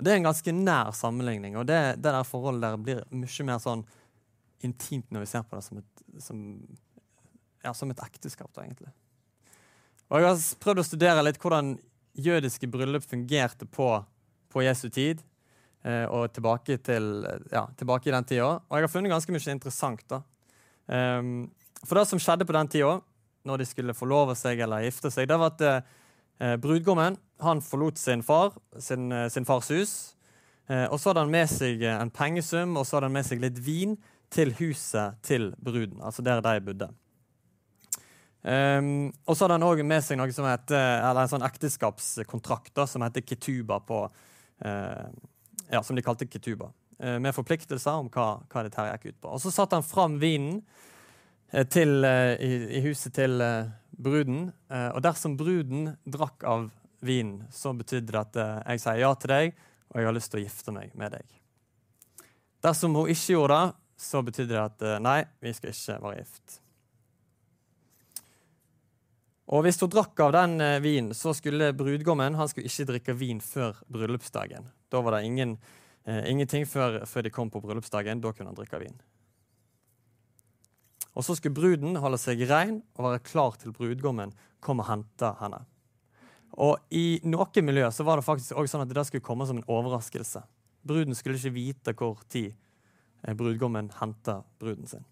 Og 0.00 0.04
Det 0.06 0.14
er 0.14 0.16
en 0.16 0.30
ganske 0.30 0.52
nær 0.56 0.94
sammenligning, 0.96 1.58
og 1.60 1.66
det, 1.68 1.76
det 2.00 2.08
der 2.08 2.24
forholdet 2.24 2.64
der 2.64 2.78
blir 2.80 3.02
mye 3.12 3.44
mer 3.44 3.58
sånn 3.60 3.82
intimt 4.64 5.10
når 5.12 5.26
vi 5.26 5.28
ser 5.28 5.44
på 5.44 5.58
det 5.58 5.64
som 5.66 5.80
et, 5.82 6.04
som, 6.24 6.38
ja, 7.60 7.74
som 7.76 7.92
et 7.92 8.00
ekteskap. 8.06 8.48
Da, 8.56 8.64
egentlig. 8.64 8.88
Og 10.08 10.22
Jeg 10.22 10.30
har 10.30 10.40
prøvd 10.64 10.80
å 10.80 10.86
studere 10.88 11.26
litt 11.26 11.40
hvordan 11.42 11.74
jødiske 12.16 12.68
bryllup 12.72 13.04
fungerte 13.04 13.68
på, 13.68 13.90
på 14.48 14.64
Jesu 14.64 14.88
tid. 14.88 15.20
Eh, 15.84 16.06
og 16.08 16.32
tilbake, 16.32 16.80
til, 16.80 17.12
ja, 17.52 17.66
tilbake 17.76 18.08
i 18.08 18.16
den 18.16 18.32
tida. 18.32 18.48
Og 18.56 18.76
jeg 18.76 18.88
har 18.88 18.92
funnet 18.92 19.12
ganske 19.12 19.36
mye 19.36 19.52
interessant. 19.52 20.02
da. 20.08 20.22
Um, 20.88 21.50
for 21.84 22.00
det 22.00 22.08
som 22.08 22.20
skjedde 22.20 22.48
på 22.48 22.56
den 22.56 22.72
tida, 22.72 22.98
når 23.44 23.60
de 23.60 23.68
skulle 23.68 23.96
forlove 23.96 24.34
seg 24.36 24.60
eller 24.64 24.84
gifte 24.88 25.12
seg, 25.12 25.28
det 25.28 25.38
var 25.40 25.52
at 25.52 25.64
eh, 25.64 25.96
brudgommen 26.40 27.18
han 27.42 27.60
forlot 27.62 27.98
sin 27.98 28.22
far, 28.22 28.52
sin, 28.78 29.12
eh, 29.12 29.28
sin 29.28 29.44
fars 29.44 29.70
hus. 29.70 30.16
Eh, 30.66 30.84
og 30.84 31.00
så 31.00 31.10
hadde 31.10 31.24
han 31.24 31.32
med 31.32 31.50
seg 31.50 31.82
eh, 31.82 32.00
en 32.00 32.10
pengesum 32.10 32.76
og 32.76 32.86
så 32.86 32.96
hadde 32.96 33.10
han 33.10 33.16
med 33.18 33.26
seg 33.26 33.42
litt 33.42 33.58
vin 33.64 33.96
til 34.30 34.52
huset 34.60 35.18
til 35.26 35.50
bruden. 35.58 36.00
Altså 36.02 36.22
der 36.22 36.42
de 36.44 36.60
bodde. 36.64 36.90
Um, 38.40 39.10
og 39.28 39.36
så 39.36 39.44
hadde 39.44 39.58
han 39.58 39.66
òg 39.66 39.82
med 39.84 40.00
seg 40.00 40.16
noe 40.16 40.32
som 40.32 40.46
heter, 40.48 40.78
eller 41.04 41.26
en 41.26 41.28
sånn 41.28 41.44
ekteskapskontrakt 41.44 42.70
da, 42.72 42.86
som 42.88 43.02
heter 43.04 43.20
ketuba. 43.26 43.82
på, 43.84 43.98
uh, 44.64 45.08
ja, 45.68 45.82
Som 45.82 45.96
de 45.96 46.02
kalte 46.06 46.24
ketuba. 46.24 46.70
Uh, 47.02 47.18
med 47.20 47.34
forpliktelser 47.36 48.00
om 48.00 48.08
hva, 48.08 48.40
hva 48.48 48.62
dette 48.64 48.86
gikk 48.86 49.10
ut 49.10 49.20
på. 49.20 49.34
Og 49.34 49.42
Så 49.42 49.52
satte 49.52 49.76
han 49.76 49.84
fram 49.84 50.16
vinen 50.22 50.62
uh, 51.52 51.66
til, 51.68 52.00
i, 52.00 52.78
i, 52.78 52.80
huset 52.86 53.12
til 53.12 53.42
bruden. 54.00 54.50
og 54.70 55.02
dersom 55.04 55.36
bruden 55.36 55.90
drakk 56.08 56.44
av 56.48 56.70
vinen, 57.00 57.44
så 57.50 57.72
betydde 57.72 58.12
det 58.12 58.20
at 58.20 58.38
eh, 58.40 58.56
jeg 58.74 58.82
sier 58.84 59.02
ja 59.02 59.10
til 59.16 59.32
deg, 59.32 59.60
og 59.90 60.00
jeg 60.00 60.08
har 60.08 60.16
lyst 60.16 60.32
til 60.32 60.40
å 60.40 60.44
gifte 60.44 60.74
meg 60.74 60.96
med 60.98 61.16
deg. 61.16 61.36
Dersom 62.64 62.96
hun 62.96 63.10
ikke 63.10 63.36
gjorde 63.36 63.60
det, 63.60 63.76
så 64.00 64.24
betydde 64.24 64.54
det 64.54 64.62
at 64.62 64.84
eh, 64.86 64.98
nei, 65.02 65.20
vi 65.42 65.54
skal 65.56 65.72
ikke 65.72 66.00
være 66.04 66.18
gift. 66.20 66.58
Og 69.50 69.64
Hvis 69.66 69.80
hun 69.82 69.90
drakk 69.90 70.20
av 70.22 70.34
den 70.36 70.60
eh, 70.62 70.78
vinen, 70.84 71.14
så 71.16 71.34
skulle 71.36 71.72
brudgommen 71.76 72.38
han 72.38 72.50
skulle 72.50 72.70
ikke 72.70 72.90
drikke 72.92 73.16
vin 73.18 73.40
før 73.44 73.80
bryllupsdagen. 73.90 74.68
Da 74.92 75.00
var 75.02 75.16
det 75.16 75.24
ingen, 75.26 75.56
eh, 76.04 76.22
ingenting 76.30 76.68
før, 76.68 77.02
før, 77.08 77.26
de 77.26 77.34
kom 77.34 77.50
på 77.50 77.62
bryllupsdagen. 77.64 78.22
Da 78.22 78.34
kunne 78.36 78.52
han 78.52 78.60
drikke 78.60 78.82
vin. 78.84 79.00
Og 81.14 81.24
Så 81.24 81.36
skulle 81.36 81.54
bruden 81.54 81.98
holde 81.98 82.18
seg 82.20 82.42
rein 82.48 82.80
og 82.96 83.04
være 83.08 83.24
klar 83.26 83.58
til 83.58 83.74
brudgommen 83.74 84.32
kom 84.60 84.82
og 84.82 84.88
henta 84.90 85.34
henne. 85.40 85.64
Og 86.60 86.78
i 86.90 87.20
noen 87.24 87.66
miljøer 87.66 87.92
så 87.94 88.04
var 88.06 88.18
det 88.18 88.26
faktisk 88.26 88.56
også 88.56 88.76
sånn 88.76 88.84
at 88.84 88.94
det 88.94 89.06
skulle 89.08 89.24
komme 89.24 89.46
som 89.46 89.60
en 89.60 89.68
overraskelse. 89.70 90.42
Bruden 90.86 91.14
skulle 91.14 91.38
ikke 91.38 91.54
vite 91.54 91.94
hvor 91.96 92.22
tid 92.28 92.52
eh, 93.22 93.34
brudgommen 93.34 93.90
henta 94.00 94.40
bruden 94.58 94.86
sin. 94.90 95.04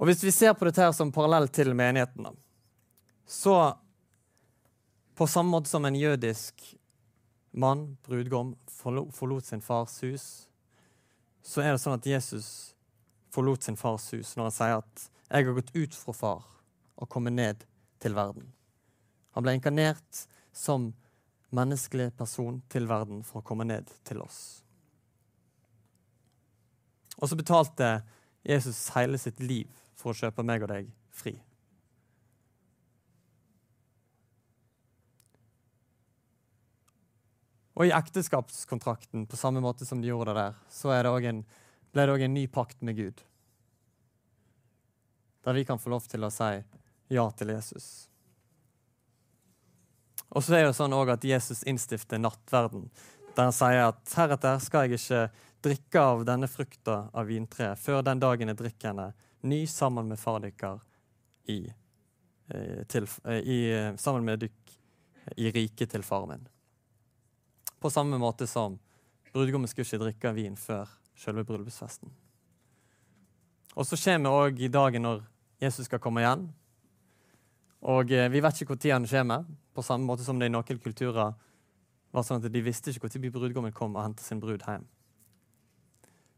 Og 0.00 0.08
Hvis 0.08 0.24
vi 0.24 0.32
ser 0.32 0.54
på 0.56 0.64
dette 0.64 0.80
her 0.80 0.92
som 0.96 1.12
parallell 1.12 1.48
til 1.52 1.74
menigheten, 1.76 2.30
så 3.28 3.76
på 5.14 5.26
samme 5.28 5.52
måte 5.52 5.68
som 5.68 5.84
en 5.84 5.98
jødisk 5.98 6.62
mann, 7.52 7.98
brudgom, 8.06 8.54
forlot 8.70 9.44
sin 9.44 9.60
fars 9.60 9.98
hus, 10.00 10.24
så 11.42 11.60
er 11.60 11.74
det 11.74 11.82
sånn 11.82 11.98
at 11.98 12.06
Jesus 12.08 12.69
forlot 13.30 13.66
sin 13.66 13.78
fars 13.78 14.08
hus 14.14 14.34
når 14.36 14.48
han 14.48 14.56
sier 14.56 14.78
at 14.78 15.10
'jeg 15.30 15.46
har 15.46 15.54
gått 15.54 15.76
ut 15.76 15.94
fra 15.94 16.12
far 16.12 16.44
og 16.98 17.08
kommet 17.08 17.32
ned 17.32 17.64
til 18.00 18.14
verden'. 18.14 18.52
Han 19.34 19.42
ble 19.42 19.54
inkarnert 19.54 20.26
som 20.52 20.94
menneskelig 21.50 22.16
person 22.16 22.62
til 22.68 22.86
verden 22.86 23.22
for 23.22 23.40
å 23.40 23.44
komme 23.46 23.64
ned 23.64 23.90
til 24.04 24.22
oss. 24.22 24.62
Og 27.20 27.28
så 27.28 27.36
betalte 27.36 28.02
Jesus 28.46 28.88
hele 28.94 29.18
sitt 29.18 29.40
liv 29.40 29.68
for 29.94 30.12
å 30.12 30.16
kjøpe 30.16 30.44
meg 30.46 30.62
og 30.62 30.68
deg 30.72 30.90
fri. 31.12 31.34
Og 37.80 37.86
i 37.88 37.94
ekteskapskontrakten, 37.96 39.24
på 39.24 39.38
samme 39.40 39.62
måte 39.64 39.86
som 39.88 40.02
de 40.02 40.10
gjorde 40.10 40.34
det 40.34 40.42
der, 40.42 40.56
så 40.68 40.92
er 40.92 41.06
det 41.06 41.30
en, 41.30 41.44
ble 41.92 42.06
det 42.06 42.14
òg 42.14 42.24
en 42.26 42.34
ny 42.34 42.46
pakt 42.50 42.82
med 42.86 42.96
Gud. 42.96 43.22
Der 45.44 45.56
vi 45.56 45.64
kan 45.64 45.80
få 45.80 45.90
lov 45.90 46.06
til 46.10 46.24
å 46.24 46.32
si 46.32 46.52
ja 47.10 47.24
til 47.34 47.54
Jesus. 47.54 47.88
Og 50.30 50.44
så 50.46 50.54
er 50.60 50.68
det 50.68 50.76
sånn 50.78 50.94
at 50.94 51.24
Jesus 51.26 51.64
innstifter 51.66 52.20
nattverden, 52.22 52.86
der 53.34 53.48
han 53.48 53.54
sier 53.54 53.88
at 53.88 54.14
heretter 54.14 54.60
skal 54.62 54.86
jeg 54.86 55.00
ikke 55.00 55.22
drikke 55.64 56.04
av 56.12 56.22
denne 56.28 56.48
frukta 56.48 57.00
av 57.12 57.26
vintreet 57.28 57.80
før 57.80 58.04
den 58.06 58.22
dagen 58.22 58.52
jeg 58.52 58.58
drikker 58.60 58.92
henne 58.92 59.10
ny 59.42 59.64
sammen 59.70 60.08
med 60.08 60.20
far 60.20 60.40
dykker 60.44 60.78
i, 61.50 61.58
eh, 62.48 62.84
til, 62.86 63.08
eh, 63.24 63.40
i, 63.40 63.58
sammen 63.98 64.24
med 64.24 64.40
dykk 64.44 64.76
i 65.36 65.50
riket 65.50 65.90
til 65.90 66.02
far 66.02 66.26
min. 66.26 66.46
På 67.80 67.90
samme 67.90 68.18
måte 68.18 68.46
som 68.46 68.78
brudgommen 69.32 69.68
skulle 69.68 69.86
ikke 69.88 70.04
drikke 70.04 70.34
vin 70.34 70.56
før 70.56 70.88
selve 71.20 71.44
bryllupsfesten. 71.44 72.10
Og 73.76 73.86
så 73.86 73.98
kommer 74.00 74.34
òg 74.34 74.64
dagen 74.72 75.06
når 75.06 75.22
Jesus 75.60 75.86
skal 75.86 76.00
komme 76.02 76.24
igjen. 76.24 76.48
Og 77.86 78.12
eh, 78.12 78.28
vi 78.32 78.42
vet 78.42 78.60
ikke 78.60 78.76
når 78.76 78.94
han 78.94 79.08
kommer, 79.08 79.44
på 79.74 79.84
samme 79.84 80.08
måte 80.08 80.24
som 80.26 80.40
det 80.40 80.50
i 80.50 80.52
noen 80.52 80.80
kulturer 80.82 81.34
var 82.10 82.24
sånn 82.26 82.42
at 82.42 82.52
de 82.52 82.62
visste 82.64 82.90
ikke 82.90 83.08
når 83.08 83.32
brudgommen 83.36 83.72
kom 83.72 83.94
og 83.96 84.02
hentet 84.02 84.26
sin 84.26 84.40
brud 84.42 84.64
hjem. 84.66 84.86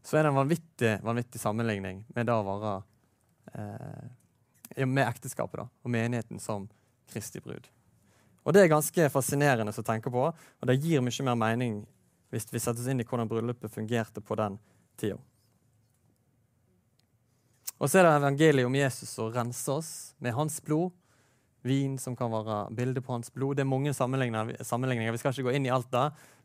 Så 0.03 0.19
er 0.19 0.27
det 0.27 0.33
en 0.33 0.41
vanvittig, 0.41 0.97
vanvittig 1.07 1.41
sammenligning 1.41 2.03
med 2.15 2.27
det 2.27 2.35
å 2.35 2.45
være 2.47 2.75
eh, 3.55 4.85
med 4.87 5.07
ekteskapet 5.07 5.62
da, 5.62 5.69
og 5.83 5.95
menigheten 5.95 6.43
som 6.43 6.67
Kristi 7.11 7.41
brud. 7.41 7.69
Og 8.43 8.55
Det 8.55 8.65
er 8.65 8.73
ganske 8.73 9.09
fascinerende 9.15 9.73
å 9.73 9.87
tenke 9.87 10.11
på, 10.11 10.29
og 10.33 10.69
det 10.69 10.81
gir 10.83 11.03
mye 11.05 11.27
mer 11.29 11.39
mening 11.39 11.83
hvis 12.33 12.49
vi 12.51 12.59
setter 12.59 12.81
oss 12.81 12.89
inn 12.89 13.01
i 13.03 13.07
hvordan 13.07 13.29
bryllupet 13.31 13.71
fungerte 13.71 14.23
på 14.25 14.37
den 14.41 14.57
tida. 15.03 15.19
Og 17.83 17.91
så 17.91 17.99
er 17.99 18.07
det 18.07 18.13
evangeliet 18.21 18.69
om 18.69 18.77
Jesus 18.79 19.11
som 19.11 19.33
renser 19.35 19.81
oss 19.81 19.93
med 20.23 20.37
hans 20.37 20.61
blod. 20.63 20.93
Vin 21.67 21.97
som 21.99 22.15
kan 22.19 22.31
være 22.31 22.59
bilde 22.75 23.03
på 23.03 23.15
hans 23.17 23.31
blod. 23.35 23.57
Det 23.59 23.65
er 23.65 23.71
mange 23.71 23.95
sammenligninger. 23.95 25.15
Vi 25.15 25.19
skal 25.19 25.35
ikke 25.35 25.49
gå 25.49 25.57
inn 25.59 25.67
i 25.67 25.73
alt 25.75 25.91
det, 25.91 26.05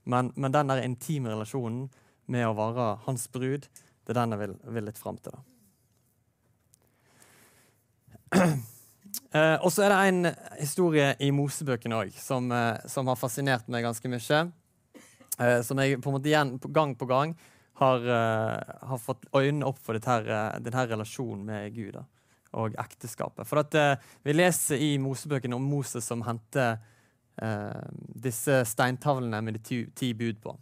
men, 0.10 0.32
men 0.36 0.54
den 0.54 0.72
der 0.72 0.82
intime 0.86 1.30
relasjonen 1.34 1.88
med 2.26 2.48
å 2.48 2.56
være 2.58 2.88
hans 3.06 3.28
brud, 3.34 3.68
det 3.70 4.14
er 4.14 4.20
den 4.22 4.34
jeg 4.34 4.42
vil, 4.44 4.56
vil 4.78 4.90
litt 4.90 5.02
fram 5.02 5.22
til. 5.22 5.38
Eh, 9.34 9.56
og 9.66 9.72
så 9.74 9.86
er 9.86 9.92
det 9.92 9.98
en 10.08 10.28
historie 10.60 11.08
i 11.24 11.30
Mosebøkene 11.34 11.96
òg 11.96 12.12
som, 12.20 12.52
eh, 12.54 12.78
som, 12.92 13.08
har 13.10 13.18
fascinert 13.18 13.66
meg 13.72 13.84
ganske 13.84 14.12
mye. 14.12 14.40
Eh, 15.40 15.60
som 15.66 15.80
jeg 15.82 15.98
på 16.04 16.12
en 16.12 16.16
måte 16.18 16.30
igjen, 16.30 16.52
gang 16.76 16.94
på 16.96 17.08
gang 17.10 17.34
har, 17.78 17.98
eh, 17.98 18.88
har 18.88 18.98
fått 18.98 19.26
øynene 19.36 19.66
opp 19.66 19.80
for 19.80 19.94
dette, 19.94 20.10
eh, 20.10 20.60
denne 20.60 20.86
relasjonen 20.90 21.46
med 21.46 21.76
Gud 21.76 21.94
da, 21.94 22.04
og 22.58 22.78
ekteskapet. 22.82 23.46
For 23.46 23.62
at 23.62 23.76
eh, 23.76 23.96
Vi 24.24 24.34
leser 24.34 24.82
i 24.82 24.98
Mosebøkene 24.98 25.56
om 25.56 25.62
Moses 25.64 26.06
som 26.06 26.22
henter 26.22 26.80
disse 28.18 28.64
steintavlene 28.66 29.44
med 29.46 29.54
de 29.54 29.60
ti, 29.62 29.76
ti 29.94 30.08
bud 30.18 30.40
på. 30.42 30.56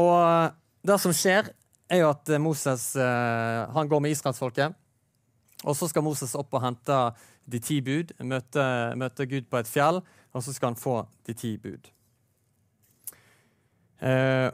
og 0.00 0.54
det 0.80 0.96
som 1.02 1.12
skjer, 1.12 1.50
er 1.90 2.00
jo 2.00 2.08
at 2.08 2.32
Moses 2.40 2.94
han 2.96 3.90
går 3.90 4.00
med 4.00 4.14
israelsfolket. 4.16 4.72
Og 5.66 5.76
så 5.76 5.90
skal 5.90 6.06
Moses 6.08 6.32
opp 6.40 6.56
og 6.56 6.64
hente 6.64 7.12
de 7.44 7.60
ti 7.60 7.82
bud, 7.84 8.16
møte, 8.24 8.64
møte 8.96 9.28
Gud 9.28 9.44
på 9.50 9.60
et 9.60 9.68
fjell, 9.68 10.00
og 10.32 10.42
så 10.42 10.56
skal 10.56 10.72
han 10.72 10.80
få 10.80 11.02
de 11.28 11.36
ti 11.36 11.52
bud. 11.60 11.92
Eh, 14.00 14.48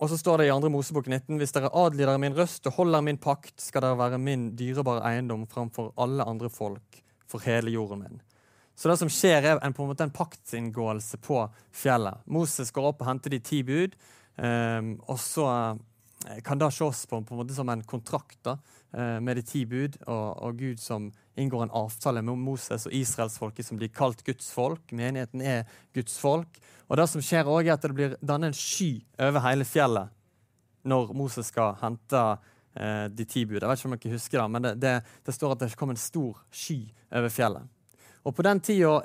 og 0.00 0.08
så 0.08 0.16
står 0.16 0.40
det 0.40 0.48
i 0.48 0.52
2. 0.54 0.70
Mosebok 0.72 1.10
19.: 1.10 1.36
Hvis 1.40 1.52
dere 1.52 1.72
adlyder 1.76 2.20
min 2.20 2.36
røst 2.36 2.66
og 2.70 2.78
holder 2.78 3.04
min 3.04 3.20
pakt, 3.20 3.58
skal 3.60 3.84
dere 3.84 3.98
være 4.00 4.18
min 4.18 4.50
dyrebare 4.56 5.04
eiendom 5.10 5.44
framfor 5.50 5.92
alle 6.00 6.24
andre 6.24 6.48
folk 6.48 7.02
for 7.28 7.44
hele 7.44 7.70
jorden 7.70 8.04
min. 8.06 8.22
Så 8.76 8.88
det 8.88 8.96
som 8.96 9.10
skjer, 9.12 9.44
er 9.44 9.58
en, 9.60 9.74
på 9.76 9.84
en 9.84 9.90
måte 9.90 10.06
en 10.06 10.14
paktsinngåelse 10.14 11.20
på 11.20 11.42
fjellet. 11.76 12.22
Moses 12.24 12.72
går 12.72 12.94
opp 12.94 13.02
og 13.02 13.10
henter 13.10 13.34
de 13.34 13.42
ti 13.44 13.60
bud, 13.66 13.92
eh, 14.40 14.80
og 15.04 15.20
så 15.20 15.46
kan 16.44 16.58
det 16.58 16.68
ses 16.74 17.06
på, 17.06 17.22
på 17.24 17.40
en 17.40 17.54
som 17.54 17.68
en 17.68 17.82
kontrakt 17.82 18.38
da, 18.44 18.58
eh, 18.92 19.20
med 19.20 19.36
de 19.36 19.42
ti 19.42 19.64
bud, 19.64 19.96
og, 20.06 20.42
og 20.42 20.58
Gud 20.58 20.80
som 20.80 21.08
inngår 21.40 21.62
en 21.64 21.74
avtale 21.80 22.22
med 22.22 22.36
Moses 22.38 22.84
og 22.86 22.94
israelsfolket 22.94 23.66
som 23.66 23.80
blir 23.80 23.88
kalt 23.88 24.20
Guds 24.26 24.50
folk. 24.52 24.92
Menigheten 24.92 25.40
er 25.40 25.64
Guds 25.96 26.18
folk. 26.20 26.60
Og 26.88 27.00
det 27.00 27.08
som 27.08 27.24
skjer 27.24 27.48
også 27.48 27.66
er 27.66 27.72
at 27.72 27.86
det 27.86 27.96
blir 27.96 28.16
dannet 28.20 28.52
en 28.52 28.58
sky 28.58 28.92
over 29.18 29.46
hele 29.46 29.64
fjellet 29.64 30.16
når 30.90 31.12
Moses 31.16 31.48
skal 31.52 31.76
hente 31.80 32.20
eh, 32.76 33.06
de 33.08 33.24
ti 33.24 33.46
bud. 33.46 33.60
Jeg 33.60 33.68
vet 33.68 33.80
ikke 33.80 33.90
om 33.90 33.96
dere 33.96 34.16
husker 34.16 34.40
det, 34.42 34.48
men 34.52 34.66
det, 34.66 34.76
det, 34.80 34.94
det, 35.24 35.36
står 35.36 35.56
at 35.56 35.64
det 35.64 35.76
kom 35.80 35.92
en 35.92 36.00
stor 36.00 36.40
sky 36.52 36.82
over 37.10 37.32
fjellet. 37.32 37.76
Og 38.28 38.36
På 38.36 38.44
den 38.44 38.60
tida 38.60 38.98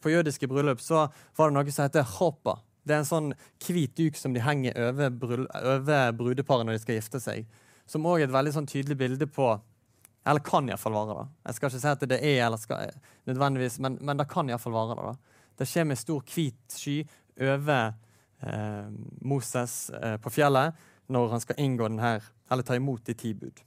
på 0.00 0.10
jødiske 0.14 0.48
bryllup 0.48 0.80
så 0.80 1.04
var 1.36 1.50
det 1.50 1.56
noe 1.58 1.72
som 1.72 1.84
heter 1.84 2.06
chopa. 2.08 2.56
Det 2.84 2.94
er 2.94 3.02
en 3.02 3.08
sånn 3.08 3.30
hvit 3.64 3.94
duk 3.96 4.18
som 4.20 4.34
de 4.34 4.42
henger 4.44 4.76
over, 4.90 5.12
brudeparet 6.16 6.68
når 6.68 6.76
de 6.76 6.82
skal 6.82 6.98
gifte 6.98 7.20
seg. 7.22 7.46
Som 7.88 8.06
òg 8.08 8.22
er 8.22 8.28
et 8.28 8.34
veldig 8.34 8.52
sånn 8.54 8.68
tydelig 8.68 8.98
bilde 9.00 9.28
på 9.28 9.54
eller 10.24 10.40
kan 10.40 10.68
iallfall 10.68 10.94
være 10.96 11.16
det. 11.18 11.24
Jeg 11.44 11.56
skal 11.56 11.68
ikke 11.68 11.80
si 11.82 11.90
at 11.90 12.04
det 12.08 12.18
er 12.24 12.38
eller 12.46 12.60
skal, 12.60 12.94
nødvendigvis, 13.28 13.76
men, 13.84 13.98
men 14.00 14.20
det 14.20 14.28
kan 14.30 14.48
iallfall 14.48 14.72
være 14.72 14.96
det. 14.96 15.10
da. 15.10 15.42
Det 15.60 15.68
skjer 15.68 15.84
med 15.90 16.00
stor 16.00 16.22
hvit 16.32 16.72
sky 16.72 16.96
over 17.44 17.92
eh, 18.40 18.88
Moses 19.20 19.76
eh, 19.90 20.16
på 20.22 20.32
fjellet 20.32 20.80
når 21.12 21.34
han 21.34 21.44
skal 21.44 21.60
inngå 21.60 21.90
den 21.90 22.00
her, 22.00 22.24
eller 22.48 22.64
ta 22.64 22.76
imot 22.78 23.04
de 23.04 23.16
ti 23.20 23.34
bud. 23.36 23.60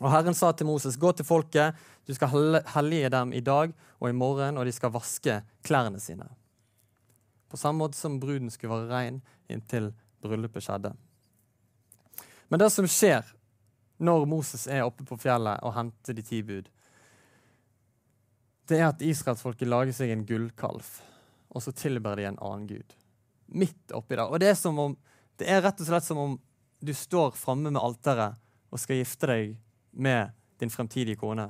Og 0.00 0.08
Herren 0.12 0.36
sa 0.36 0.50
til 0.56 0.68
Moses, 0.68 0.96
gå 1.00 1.12
til 1.16 1.28
folket, 1.28 1.76
du 2.08 2.14
skal 2.16 2.32
hellige 2.72 3.12
dem 3.12 3.32
i 3.36 3.44
dag 3.44 3.72
og 4.00 4.08
i 4.08 4.16
morgen, 4.16 4.56
og 4.56 4.64
de 4.68 4.72
skal 4.72 4.92
vaske 4.92 5.40
klærne 5.64 6.00
sine. 6.00 6.28
På 7.56 7.60
samme 7.60 7.78
måte 7.78 7.96
som 7.96 8.18
bruden 8.20 8.50
skulle 8.52 8.76
være 8.76 8.92
rein 8.92 9.22
inntil 9.48 9.86
bryllupet 10.20 10.60
skjedde. 10.60 10.90
Men 12.52 12.60
det 12.60 12.68
som 12.74 12.84
skjer 12.84 13.24
når 13.96 14.26
Moses 14.28 14.66
er 14.68 14.84
oppe 14.84 15.06
på 15.08 15.16
fjellet 15.16 15.64
og 15.64 15.72
henter 15.72 16.12
de 16.18 16.24
ti 16.26 16.42
bud, 16.44 16.68
det 18.68 18.76
er 18.76 18.90
at 18.90 19.00
israelsfolket 19.00 19.72
lager 19.72 19.96
seg 19.96 20.12
en 20.12 20.26
gullkalv, 20.28 20.84
og 21.48 21.64
så 21.64 21.72
tilber 21.72 22.20
de 22.20 22.28
en 22.28 22.36
annen 22.44 22.68
gud. 22.68 22.92
Midt 23.46 23.96
oppi 23.96 24.20
der. 24.20 24.28
Og 24.28 24.44
det 24.44 24.52
er, 24.52 24.60
om, 24.68 24.98
det 25.40 25.48
er 25.48 25.64
rett 25.64 25.80
og 25.80 25.88
slett 25.88 26.10
som 26.10 26.20
om 26.20 26.38
du 26.84 26.92
står 26.92 27.32
framme 27.40 27.72
med 27.72 27.80
alteret 27.80 28.36
og 28.68 28.84
skal 28.84 29.00
gifte 29.00 29.32
deg 29.32 29.56
med 29.96 30.36
din 30.60 30.76
fremtidige 30.76 31.16
kone, 31.24 31.48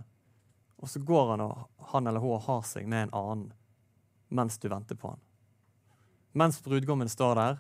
og 0.79 0.95
så 0.95 1.03
går 1.03 1.35
han, 1.35 1.49
og, 1.51 1.67
han 1.91 2.07
eller 2.07 2.23
hun 2.23 2.39
og 2.39 2.47
har 2.47 2.67
seg 2.71 2.87
med 2.87 3.09
en 3.09 3.17
annen 3.25 3.47
mens 4.31 4.63
du 4.63 4.71
venter 4.71 4.95
på 4.95 5.17
han. 5.17 5.26
Mens 6.37 6.61
brudgommen 6.65 7.09
står 7.09 7.39
der, 7.39 7.59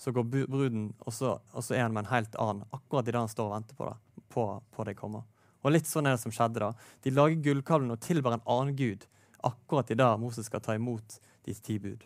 så 0.00 0.12
går 0.12 0.24
bruden, 0.48 0.88
og 1.04 1.12
så, 1.12 1.36
og 1.52 1.64
så 1.64 1.76
er 1.76 1.84
han 1.84 1.94
med 1.94 2.06
en 2.06 2.12
helt 2.12 2.34
annen 2.40 2.64
akkurat 2.74 3.08
idet 3.08 3.20
han 3.20 3.30
står 3.30 3.50
og 3.50 3.56
venter 3.58 3.78
på 3.78 3.88
det 3.90 3.98
på, 4.34 4.62
på 4.70 4.84
det 4.84 4.96
kommer. 4.98 5.22
Og 5.62 5.72
litt 5.72 5.88
sånn 5.88 6.08
er 6.08 6.16
det 6.16 6.22
som 6.24 6.32
skjedde 6.34 6.60
da. 6.60 6.72
De 7.04 7.12
lager 7.14 7.42
gullkalven 7.44 7.94
og 7.94 8.02
tilber 8.02 8.34
en 8.34 8.48
annen 8.50 8.74
gud 8.76 9.06
akkurat 9.44 9.92
i 9.92 9.96
dag 10.00 10.18
Moses 10.20 10.48
skal 10.48 10.62
ta 10.64 10.74
imot 10.74 11.18
de 11.44 11.54
ti 11.54 11.78
bud. 11.78 12.02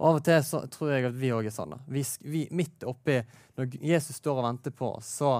Og 0.00 0.06
Av 0.08 0.18
og 0.20 0.24
til 0.24 0.40
så 0.46 0.62
tror 0.72 0.94
jeg 0.94 1.10
at 1.10 1.18
vi 1.20 1.32
òg 1.36 1.50
er 1.50 1.54
sånn. 1.54 1.76
Vi, 1.92 2.02
vi, 2.24 2.46
midt 2.56 2.86
oppi, 2.88 3.18
når 3.58 3.76
Jesus 3.84 4.16
står 4.22 4.40
og 4.40 4.46
venter 4.46 4.72
på 4.72 4.94
oss, 4.96 5.10
så, 5.20 5.32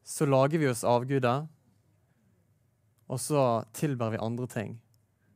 så 0.00 0.24
lager 0.24 0.62
vi 0.62 0.70
oss 0.70 0.86
avguder. 0.88 1.44
Og 3.12 3.20
så 3.20 3.42
tilber 3.76 4.14
vi 4.14 4.22
andre 4.24 4.48
ting 4.48 4.78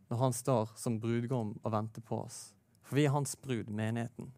når 0.08 0.22
han 0.22 0.32
står 0.32 0.70
som 0.78 1.00
brudgom 1.02 1.56
og 1.60 1.72
venter 1.74 2.00
på 2.06 2.22
oss. 2.22 2.55
For 2.86 2.98
vi 2.98 3.04
er 3.04 3.14
hans 3.14 3.36
brud, 3.36 3.66
menigheten. 3.66 4.32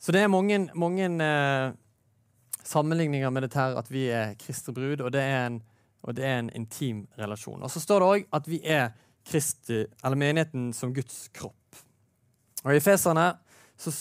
Så 0.00 0.12
det 0.12 0.20
er 0.20 0.32
mange, 0.32 0.68
mange 0.74 1.04
eh, 1.04 1.72
sammenligninger 2.64 3.30
med 3.30 3.44
dette 3.44 3.58
her 3.58 3.76
at 3.76 3.90
vi 3.92 4.06
er 4.08 4.34
Kristi 4.40 4.72
brud, 4.72 5.00
og 5.00 5.12
det 5.12 5.20
er, 5.20 5.46
en, 5.46 5.60
og 6.02 6.16
det 6.16 6.24
er 6.24 6.38
en 6.38 6.50
intim 6.56 7.06
relasjon. 7.18 7.62
Og 7.62 7.70
Så 7.70 7.80
står 7.80 8.00
det 8.00 8.08
òg 8.08 8.24
at 8.32 8.48
vi 8.48 8.60
er 8.64 8.88
Kristi, 9.26 9.84
eller 10.04 10.16
menigheten 10.16 10.72
som 10.72 10.94
Guds 10.94 11.28
kropp. 11.36 11.76
Og 12.64 12.76
I 12.76 12.80
Feserne, 12.80 13.32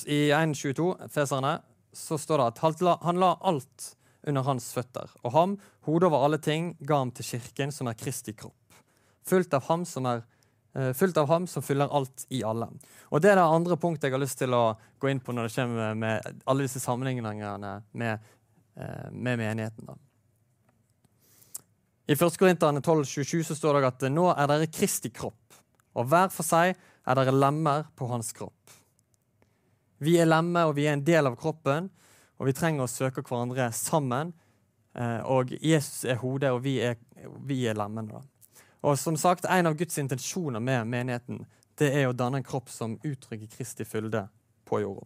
i 0.07 0.31
1.22, 0.31 1.07
Feserne, 1.11 1.59
så 1.93 2.17
står 2.17 2.41
det 2.41 2.47
at 2.53 2.61
han 3.03 3.19
la, 3.21 3.35
alt 3.41 3.93
under 4.27 4.43
hans 4.45 4.71
føtter, 4.75 5.09
og 5.23 5.31
ham, 5.33 5.55
hodet 5.87 6.09
over 6.09 6.25
alle 6.25 6.37
ting, 6.43 6.73
ga 6.79 7.01
ham 7.01 7.13
til 7.15 7.25
kirken, 7.25 7.71
som 7.71 7.87
er 7.87 7.97
Kristi 7.97 8.35
kropp, 8.35 8.81
fullt 9.25 9.53
av 9.57 9.69
ham 9.69 9.85
som 9.87 10.09
er 10.09 10.25
Eh, 10.73 10.93
fullt 10.93 11.17
av 11.17 11.27
ham 11.27 11.47
som 11.47 11.63
fyller 11.63 11.87
alt 11.87 12.25
i 12.29 12.43
alle. 12.43 12.67
Og 13.09 13.21
Det 13.21 13.31
er 13.31 13.35
det 13.35 13.43
andre 13.43 13.77
punktet 13.77 14.03
jeg 14.03 14.13
har 14.13 14.21
lyst 14.21 14.37
til 14.37 14.53
å 14.53 14.77
gå 14.99 15.09
inn 15.09 15.19
på 15.19 15.33
når 15.33 15.47
det 15.47 15.55
kommer 15.55 15.95
med 15.95 16.43
alle 16.45 16.67
disse 16.67 16.79
sammenligningene 16.79 17.81
med, 17.91 18.19
eh, 18.77 19.09
med 19.11 19.39
menigheten. 19.39 19.85
Da. 19.85 19.95
I 22.07 22.15
1. 22.15 22.37
Korinterne 22.37 22.81
12,27 22.81 23.43
så 23.43 23.55
står 23.55 23.81
det 23.81 23.87
at 23.87 24.11
nå 24.11 24.29
er 24.37 24.47
dere 24.47 24.67
Kristi 24.67 25.09
kropp, 25.09 25.53
og 25.95 26.05
hver 26.05 26.29
for 26.29 26.43
seg 26.43 26.75
er 27.07 27.15
dere 27.15 27.31
lemmer 27.31 27.87
på 27.95 28.07
hans 28.07 28.31
kropp. 28.31 28.78
Vi 29.99 30.15
er 30.19 30.29
lemmer, 30.29 30.69
og 30.69 30.77
vi 30.77 30.87
er 30.87 30.95
en 30.95 31.05
del 31.05 31.27
av 31.27 31.35
kroppen, 31.39 31.89
og 32.39 32.47
vi 32.47 32.55
trenger 32.55 32.85
å 32.85 32.91
søke 32.91 33.23
hverandre 33.25 33.67
sammen. 33.75 34.31
Eh, 34.95 35.19
og 35.27 35.51
Jesus 35.59 36.05
er 36.07 36.21
hodet, 36.21 36.53
og 36.55 36.63
vi 36.63 36.77
er, 36.83 36.95
vi 37.45 37.65
er 37.67 37.77
lemmene. 37.77 38.23
Og 38.79 38.95
som 38.99 39.17
sagt, 39.19 39.45
En 39.45 39.67
av 39.67 39.75
Guds 39.75 39.97
intensjoner 39.97 40.59
med 40.59 40.87
menigheten 40.87 41.45
det 41.79 41.91
er 41.95 42.09
å 42.09 42.15
danne 42.15 42.39
en 42.39 42.43
kropp 42.43 42.69
som 42.69 42.97
uttrykker 43.03 43.47
Kristi 43.51 43.85
fylde 43.87 44.25
på 44.67 44.81
jorda. 44.81 45.05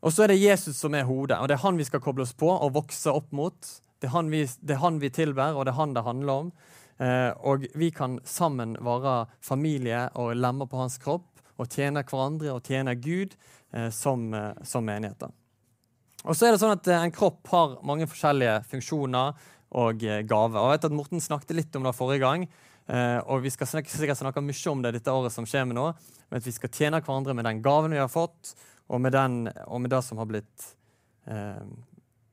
Og 0.00 0.12
så 0.14 0.24
er 0.24 0.32
det 0.32 0.38
Jesus 0.40 0.78
som 0.78 0.94
er 0.94 1.08
hodet, 1.08 1.38
og 1.40 1.48
det 1.48 1.56
er 1.56 1.64
han 1.64 1.76
vi 1.76 1.84
skal 1.84 2.00
koble 2.00 2.22
oss 2.22 2.36
på 2.36 2.48
og 2.48 2.74
vokse 2.76 3.10
opp 3.10 3.32
mot. 3.34 3.56
Det 3.98 4.06
er 4.06 4.14
han 4.14 4.30
vi, 4.30 4.44
han 4.78 5.00
vi 5.02 5.10
tilber, 5.10 5.56
og 5.56 5.66
det 5.66 5.72
er 5.72 5.80
han 5.80 5.96
det 5.96 6.04
handler 6.06 6.44
om. 6.44 6.52
Eh, 6.98 7.32
og 7.48 7.66
vi 7.74 7.90
kan 7.94 8.18
sammen 8.24 8.76
være 8.84 9.26
familie 9.40 10.06
og 10.18 10.36
lemmer 10.36 10.70
på 10.70 10.78
hans 10.78 10.98
kropp 11.02 11.37
og 11.58 11.68
tjene 11.72 12.04
hverandre 12.06 12.54
og 12.54 12.62
tjene 12.66 12.94
Gud 12.98 13.34
eh, 13.72 13.90
som, 13.94 14.28
eh, 14.34 14.62
som 14.66 14.86
menigheter. 14.86 15.32
Og 16.24 16.34
så 16.34 16.48
er 16.48 16.54
det 16.54 16.62
sånn 16.62 16.74
at 16.74 16.88
En 16.90 17.14
kropp 17.14 17.46
har 17.52 17.76
mange 17.86 18.08
forskjellige 18.10 18.64
funksjoner 18.70 19.36
og 19.78 20.00
gaver. 20.02 20.58
Og 20.58 20.72
jeg 20.72 20.78
vet 20.78 20.88
at 20.88 20.96
Morten 20.96 21.22
snakket 21.22 21.54
litt 21.54 21.76
om 21.78 21.86
det 21.86 21.94
forrige 21.94 22.24
gang. 22.24 22.46
og 23.30 23.44
Vi 23.44 23.52
skal 23.54 23.68
sikkert 23.68 24.18
snakke 24.18 24.42
mye 24.42 24.72
om 24.72 24.82
det 24.82 24.94
dette 24.96 25.14
året 25.14 25.32
som 25.32 25.46
kommer 25.46 25.76
nå. 25.76 25.84
Men 26.28 26.40
at 26.40 26.48
vi 26.48 26.54
skal 26.56 26.72
tjene 26.74 27.00
hverandre 27.00 27.36
med 27.36 27.46
den 27.46 27.62
gaven 27.62 27.94
vi 27.94 28.00
har 28.00 28.10
fått, 28.10 28.54
og 28.88 29.00
med, 29.04 29.12
den, 29.12 29.48
og 29.66 29.80
med 29.84 29.92
det 29.92 30.02
som 30.04 30.18
har 30.20 30.28
blitt 30.28 30.68
eh, 31.28 31.64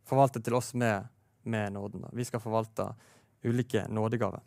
forvaltet 0.07 0.45
til 0.45 0.55
oss 0.55 0.73
med, 0.73 1.07
med 1.43 1.75
nåden. 1.75 2.07
Vi 2.15 2.25
skal 2.25 2.43
forvalte 2.43 2.89
ulike 3.45 3.85
nådegaver. 3.91 4.43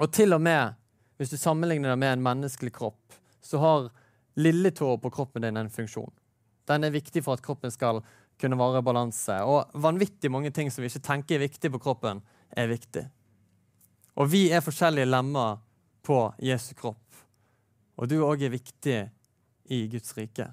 Og 0.00 0.12
til 0.12 0.32
og 0.32 0.40
med 0.42 0.78
hvis 1.20 1.30
du 1.30 1.36
sammenligner 1.38 1.92
det 1.92 2.00
med 2.00 2.16
en 2.16 2.24
menneskelig 2.24 2.72
kropp, 2.74 3.18
så 3.42 3.58
har 3.58 3.90
lilletåa 4.34 4.98
på 4.98 5.10
kroppen 5.10 5.42
din 5.42 5.56
en 5.56 5.70
funksjon. 5.70 6.12
Den 6.64 6.84
er 6.84 6.94
viktig 6.94 7.24
for 7.24 7.36
at 7.36 7.44
kroppen 7.44 7.72
skal 7.74 8.00
kunne 8.40 8.58
være 8.58 8.82
balanse. 8.84 9.34
Og 9.44 9.74
vanvittig 9.82 10.30
mange 10.30 10.52
ting 10.54 10.70
som 10.70 10.82
vi 10.82 10.90
ikke 10.90 11.04
tenker 11.06 11.36
er 11.36 11.46
viktig 11.46 11.72
på 11.74 11.82
kroppen, 11.82 12.22
er 12.56 12.70
viktig. 12.70 13.04
Og 14.16 14.28
vi 14.30 14.46
er 14.52 14.64
forskjellige 14.64 15.08
lemmer 15.08 15.60
på 16.04 16.24
Jesu 16.42 16.72
kropp. 16.78 17.00
Og 17.96 18.08
du 18.08 18.20
òg 18.24 18.44
er 18.44 18.52
viktig 18.54 18.98
i 19.72 19.86
Guds 19.92 20.16
rike. 20.16 20.48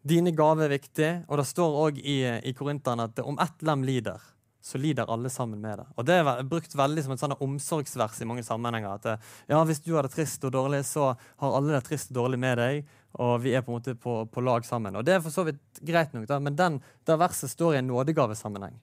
Dine 0.00 0.32
gaver 0.32 0.64
er 0.64 0.78
viktig, 0.78 1.10
og 1.28 1.40
det 1.40 1.48
står 1.50 1.80
òg 1.82 1.98
i, 2.00 2.22
i 2.24 2.54
Korinteren 2.56 3.04
at 3.04 3.20
om 3.20 3.36
ett 3.42 3.66
lem 3.66 3.84
lider, 3.84 4.22
så 4.60 4.78
lider 4.78 5.08
alle 5.08 5.30
sammen 5.32 5.60
med 5.60 5.78
det. 5.78 5.86
Og 5.96 6.04
Det 6.04 6.14
er 6.20 6.42
brukt 6.44 6.74
veldig 6.76 7.04
som 7.04 7.14
et 7.14 7.22
sånn 7.22 7.36
omsorgsvers 7.40 8.20
i 8.20 8.28
mange 8.28 8.44
sammenhenger. 8.44 8.98
At 9.00 9.22
ja, 9.48 9.60
hvis 9.64 9.80
du 9.80 9.94
har 9.94 10.04
det 10.04 10.12
trist 10.12 10.44
og 10.44 10.52
dårlig, 10.52 10.82
så 10.84 11.14
har 11.14 11.56
alle 11.56 11.72
det 11.72 11.84
trist 11.88 12.12
og 12.12 12.18
dårlig 12.20 12.38
med 12.42 12.60
deg. 12.60 12.90
Og 13.24 13.40
vi 13.42 13.54
er 13.56 13.64
på 13.64 13.72
en 13.72 13.78
måte 13.78 13.96
på, 13.96 14.18
på 14.28 14.44
lag 14.44 14.66
sammen. 14.68 14.96
Og 15.00 15.04
Det 15.04 15.16
er 15.16 15.24
for 15.24 15.34
så 15.34 15.46
vidt 15.48 15.80
greit 15.80 16.12
nok, 16.14 16.28
da, 16.28 16.38
men 16.38 16.56
den, 16.56 16.78
det 17.08 17.18
verset 17.18 17.50
står 17.50 17.74
i 17.74 17.80
en 17.80 17.88
nådegavesammenheng. 17.88 18.76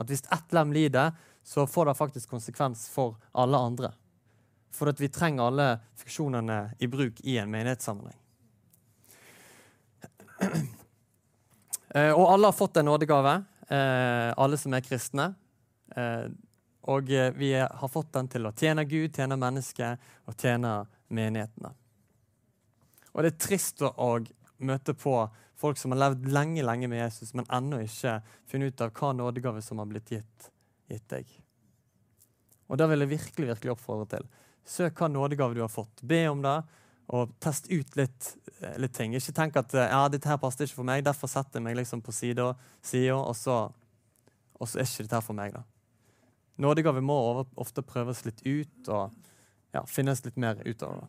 At 0.00 0.08
hvis 0.08 0.24
ett 0.32 0.56
lem 0.56 0.72
lider, 0.72 1.12
så 1.44 1.66
får 1.66 1.90
det 1.90 1.98
faktisk 2.00 2.30
konsekvens 2.30 2.88
for 2.88 3.16
alle 3.32 3.58
andre. 3.58 3.92
For 4.72 4.88
at 4.88 5.00
vi 5.00 5.10
trenger 5.12 5.50
alle 5.50 5.68
funksjonene 6.00 6.60
i 6.78 6.88
bruk 6.88 7.20
i 7.20 7.36
en 7.42 7.50
menighetssammenheng. 7.52 8.18
Eh, 11.90 12.12
og 12.14 12.28
alle 12.30 12.46
har 12.46 12.54
fått 12.54 12.76
en 12.78 12.86
nådegave 12.86 13.32
eh, 13.34 13.49
alle 13.70 14.58
som 14.58 14.74
er 14.74 14.82
kristne. 14.82 15.28
Eh, 15.96 16.30
og 16.90 17.10
eh, 17.12 17.32
vi 17.32 17.54
har 17.54 17.88
fått 17.88 18.12
den 18.12 18.28
til 18.30 18.48
å 18.48 18.54
tjene 18.56 18.86
Gud, 18.88 19.12
tjene 19.16 19.38
mennesket 19.40 20.00
og 20.28 20.36
tjene 20.40 20.80
menighetene. 21.12 21.74
Og 23.10 23.24
det 23.24 23.32
er 23.32 23.42
trist 23.42 23.82
å 23.82 24.10
møte 24.62 24.94
på 24.94 25.14
folk 25.60 25.78
som 25.80 25.92
har 25.92 26.00
levd 26.06 26.28
lenge 26.32 26.64
lenge 26.64 26.88
med 26.88 27.02
Jesus, 27.02 27.34
men 27.36 27.48
ennå 27.52 27.82
ikke 27.84 28.20
funnet 28.48 28.72
ut 28.72 28.84
av 28.86 28.92
hva 28.96 29.12
nådegave 29.16 29.62
som 29.64 29.82
har 29.82 29.88
blitt 29.90 30.12
gitt, 30.14 30.50
gitt 30.88 31.08
deg. 31.12 31.32
Og 32.70 32.78
Det 32.78 32.86
vil 32.86 33.02
jeg 33.02 33.12
virkelig 33.16 33.48
virkelig 33.48 33.72
oppfordre 33.74 34.06
til. 34.14 34.28
Søk 34.64 35.02
hva 35.02 35.08
nådegave 35.10 35.56
du 35.58 35.64
har 35.64 35.72
fått. 35.72 36.04
Be 36.06 36.22
om 36.30 36.40
det, 36.44 36.56
og 37.10 37.34
teste 37.42 37.72
ut 37.74 37.96
litt, 37.98 38.36
eh, 38.60 38.76
litt, 38.78 38.94
ting. 38.94 39.14
Ikke 39.18 39.34
tenk 39.34 39.58
at 39.58 39.74
eh, 39.74 39.90
ja, 39.90 40.04
dette 40.12 40.30
her 40.30 40.38
passer 40.42 40.66
ikke 40.66 40.80
for 40.80 40.90
meg, 40.90 41.04
derfor 41.06 41.30
setter 41.30 41.58
jeg 41.58 41.66
meg 41.66 41.78
liksom 41.80 42.02
på 42.06 42.14
sida, 42.14 42.52
og, 42.52 43.34
så, 43.36 43.60
og 44.54 44.70
så 44.70 44.78
er 44.78 44.86
ikke 44.86 45.06
dette 45.06 45.18
her 45.18 45.26
for 45.26 45.38
meg. 45.38 45.56
da. 45.56 45.64
Nådegave 46.60 47.02
må 47.02 47.16
ofte 47.56 47.82
prøves 47.82 48.22
litt 48.26 48.44
ut 48.44 48.92
og 48.92 49.16
ja, 49.74 49.82
finnes 49.88 50.22
litt 50.26 50.38
mer 50.40 50.60
ut 50.66 50.86
av. 50.86 51.08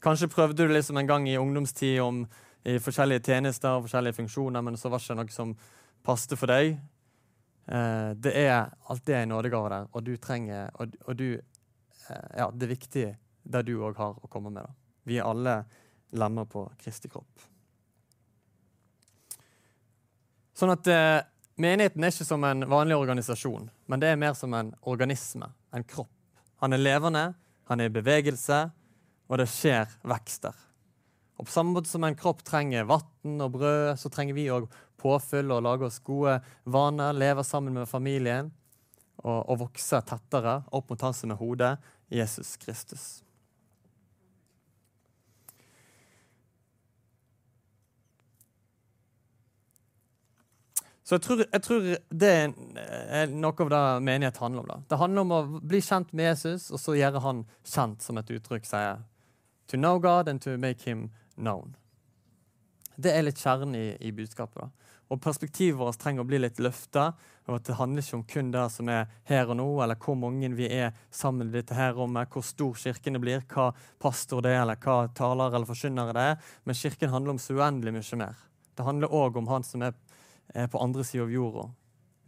Kanskje 0.00 0.30
prøvde 0.32 0.62
du 0.62 0.68
det 0.68 0.78
liksom 0.78 0.96
en 0.96 1.08
gang 1.08 1.28
i 1.28 1.38
ungdomstid 1.40 1.98
om 2.00 2.24
i 2.68 2.76
forskjellige 2.80 3.24
tjenester 3.24 3.76
og 3.76 3.86
forskjellige 3.86 4.18
funksjoner, 4.20 4.64
men 4.64 4.76
så 4.76 4.88
var 4.92 5.00
det 5.00 5.08
ikke 5.08 5.20
noe 5.20 5.34
som 5.34 5.54
passet 6.04 6.36
for 6.38 6.52
deg. 6.52 6.76
Eh, 7.70 8.10
det 8.16 8.32
er 8.36 8.70
alltid 8.92 9.14
en 9.16 9.32
nådegave 9.34 9.72
der, 9.72 9.88
og 9.92 10.04
du 10.06 10.14
trenger 10.16 10.70
og, 10.74 10.94
og 11.06 11.16
du 11.16 11.40
ja, 12.36 12.50
det 12.52 12.66
er 12.66 12.74
viktig 12.74 13.06
det 13.50 13.62
du 13.66 13.74
òg 13.80 13.98
har 13.98 14.18
å 14.20 14.30
komme 14.30 14.52
med. 14.52 14.66
Da. 14.66 14.98
Vi 15.08 15.18
er 15.18 15.28
alle 15.28 15.62
lemmer 16.16 16.48
på 16.50 16.64
Kristi 16.80 17.10
kropp. 17.10 17.46
Sånn 20.56 20.74
at 20.74 20.90
eh, 20.90 21.20
Menigheten 21.60 22.04
er 22.04 22.12
ikke 22.12 22.24
som 22.24 22.44
en 22.48 22.64
vanlig 22.70 22.96
organisasjon, 22.96 23.66
men 23.90 24.00
det 24.00 24.08
er 24.08 24.20
mer 24.20 24.32
som 24.38 24.54
en 24.56 24.70
organisme, 24.88 25.50
en 25.76 25.84
kropp. 25.84 26.12
Han 26.62 26.72
er 26.72 26.80
levende, 26.80 27.24
han 27.68 27.82
er 27.82 27.90
i 27.90 27.92
bevegelse, 27.92 28.62
og 29.28 29.40
det 29.42 29.48
skjer 29.52 29.90
vekst 30.08 30.46
der. 30.46 30.56
Og 31.36 31.48
På 31.48 31.52
samme 31.52 31.74
måte 31.74 31.90
som 31.90 32.04
en 32.04 32.16
kropp 32.16 32.40
trenger 32.48 32.88
vann 32.88 33.44
og 33.44 33.52
brød, 33.58 33.98
så 34.00 34.08
trenger 34.12 34.38
vi 34.38 34.48
òg 34.52 34.70
påfyll 35.00 35.52
og 35.52 35.66
lage 35.66 35.84
oss 35.88 36.00
gode 36.04 36.38
vaner, 36.64 37.12
leve 37.16 37.44
sammen 37.44 37.76
med 37.76 37.88
familien 37.88 38.50
og, 39.20 39.38
og 39.52 39.60
vokse 39.66 40.00
tettere 40.08 40.62
opp 40.72 40.88
mot 40.92 41.04
han 41.04 41.16
som 41.16 41.32
er 41.34 41.40
hodet, 41.40 41.74
Jesus 42.10 42.56
Kristus. 42.56 43.22
Så 51.10 51.16
jeg 51.16 51.22
tror, 51.22 51.40
jeg 51.52 51.62
tror, 51.66 51.86
det 52.22 52.28
er 52.30 53.30
noe 53.34 53.64
av 53.64 53.70
det 53.72 53.78
menighet 54.06 54.36
handler 54.38 54.62
om. 54.62 54.68
Da. 54.68 54.76
Det 54.92 54.98
handler 55.00 55.24
om 55.24 55.32
å 55.34 55.40
bli 55.58 55.80
kjent 55.82 56.12
med 56.14 56.28
Jesus, 56.28 56.68
og 56.70 56.78
så 56.78 56.94
gjøre 56.94 57.22
han 57.24 57.40
kjent, 57.66 58.04
som 58.04 58.20
et 58.20 58.30
uttrykk 58.30 58.68
sier. 58.68 59.00
To 59.72 59.78
know 59.78 59.98
God 59.98 60.28
and 60.30 60.42
to 60.42 60.54
make 60.58 60.86
him 60.86 61.08
known. 61.34 61.74
Det 62.94 63.10
er 63.10 63.26
litt 63.26 63.42
kjernen 63.42 63.74
i, 63.74 63.88
i 63.98 64.12
budskapet. 64.14 64.62
da. 64.62 64.89
Og 65.10 65.18
perspektivet 65.22 65.78
vårt 65.78 65.98
trenger 65.98 66.22
å 66.22 66.28
bli 66.28 66.38
litt 66.38 66.60
løfta. 66.62 67.08
Og 67.48 67.56
at 67.56 67.66
det 67.66 67.78
handler 67.80 68.04
ikke 68.04 68.18
om 68.20 68.26
kun 68.30 68.52
det 68.54 68.66
som 68.70 68.90
er 68.92 69.08
her 69.26 69.50
og 69.50 69.58
nå, 69.58 69.66
eller 69.82 69.98
hvor 69.98 70.14
mange 70.18 70.52
vi 70.54 70.68
er 70.70 70.94
sammen 71.10 71.50
i 71.50 71.56
dette 71.56 71.74
her 71.74 71.96
rommet, 71.96 72.30
hvor 72.30 72.46
stor 72.46 72.78
kirken 72.78 73.18
blir, 73.22 73.42
hva 73.50 73.72
pastor 73.98 74.44
det 74.46 74.54
er, 74.54 74.62
eller 74.62 74.78
hva 74.78 75.08
taler 75.18 75.50
eller 75.50 75.66
forkynnere 75.66 76.14
det 76.14 76.28
er. 76.32 76.54
Men 76.62 76.78
kirken 76.78 77.10
handler 77.10 77.34
om 77.34 77.42
så 77.42 77.58
uendelig 77.58 77.96
mye 77.96 78.20
mer. 78.22 78.46
Det 78.78 78.86
handler 78.86 79.18
òg 79.18 79.36
om 79.40 79.50
han 79.50 79.66
som 79.66 79.82
er, 79.82 79.98
på 80.70 80.82
andre 80.82 81.04
sida 81.06 81.26
av 81.26 81.34
jorda. 81.34 81.68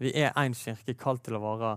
Vi 0.02 0.10
er 0.18 0.34
én 0.38 0.54
kirke, 0.54 0.94
kalt 0.98 1.22
til 1.26 1.38
å 1.38 1.42
være 1.42 1.76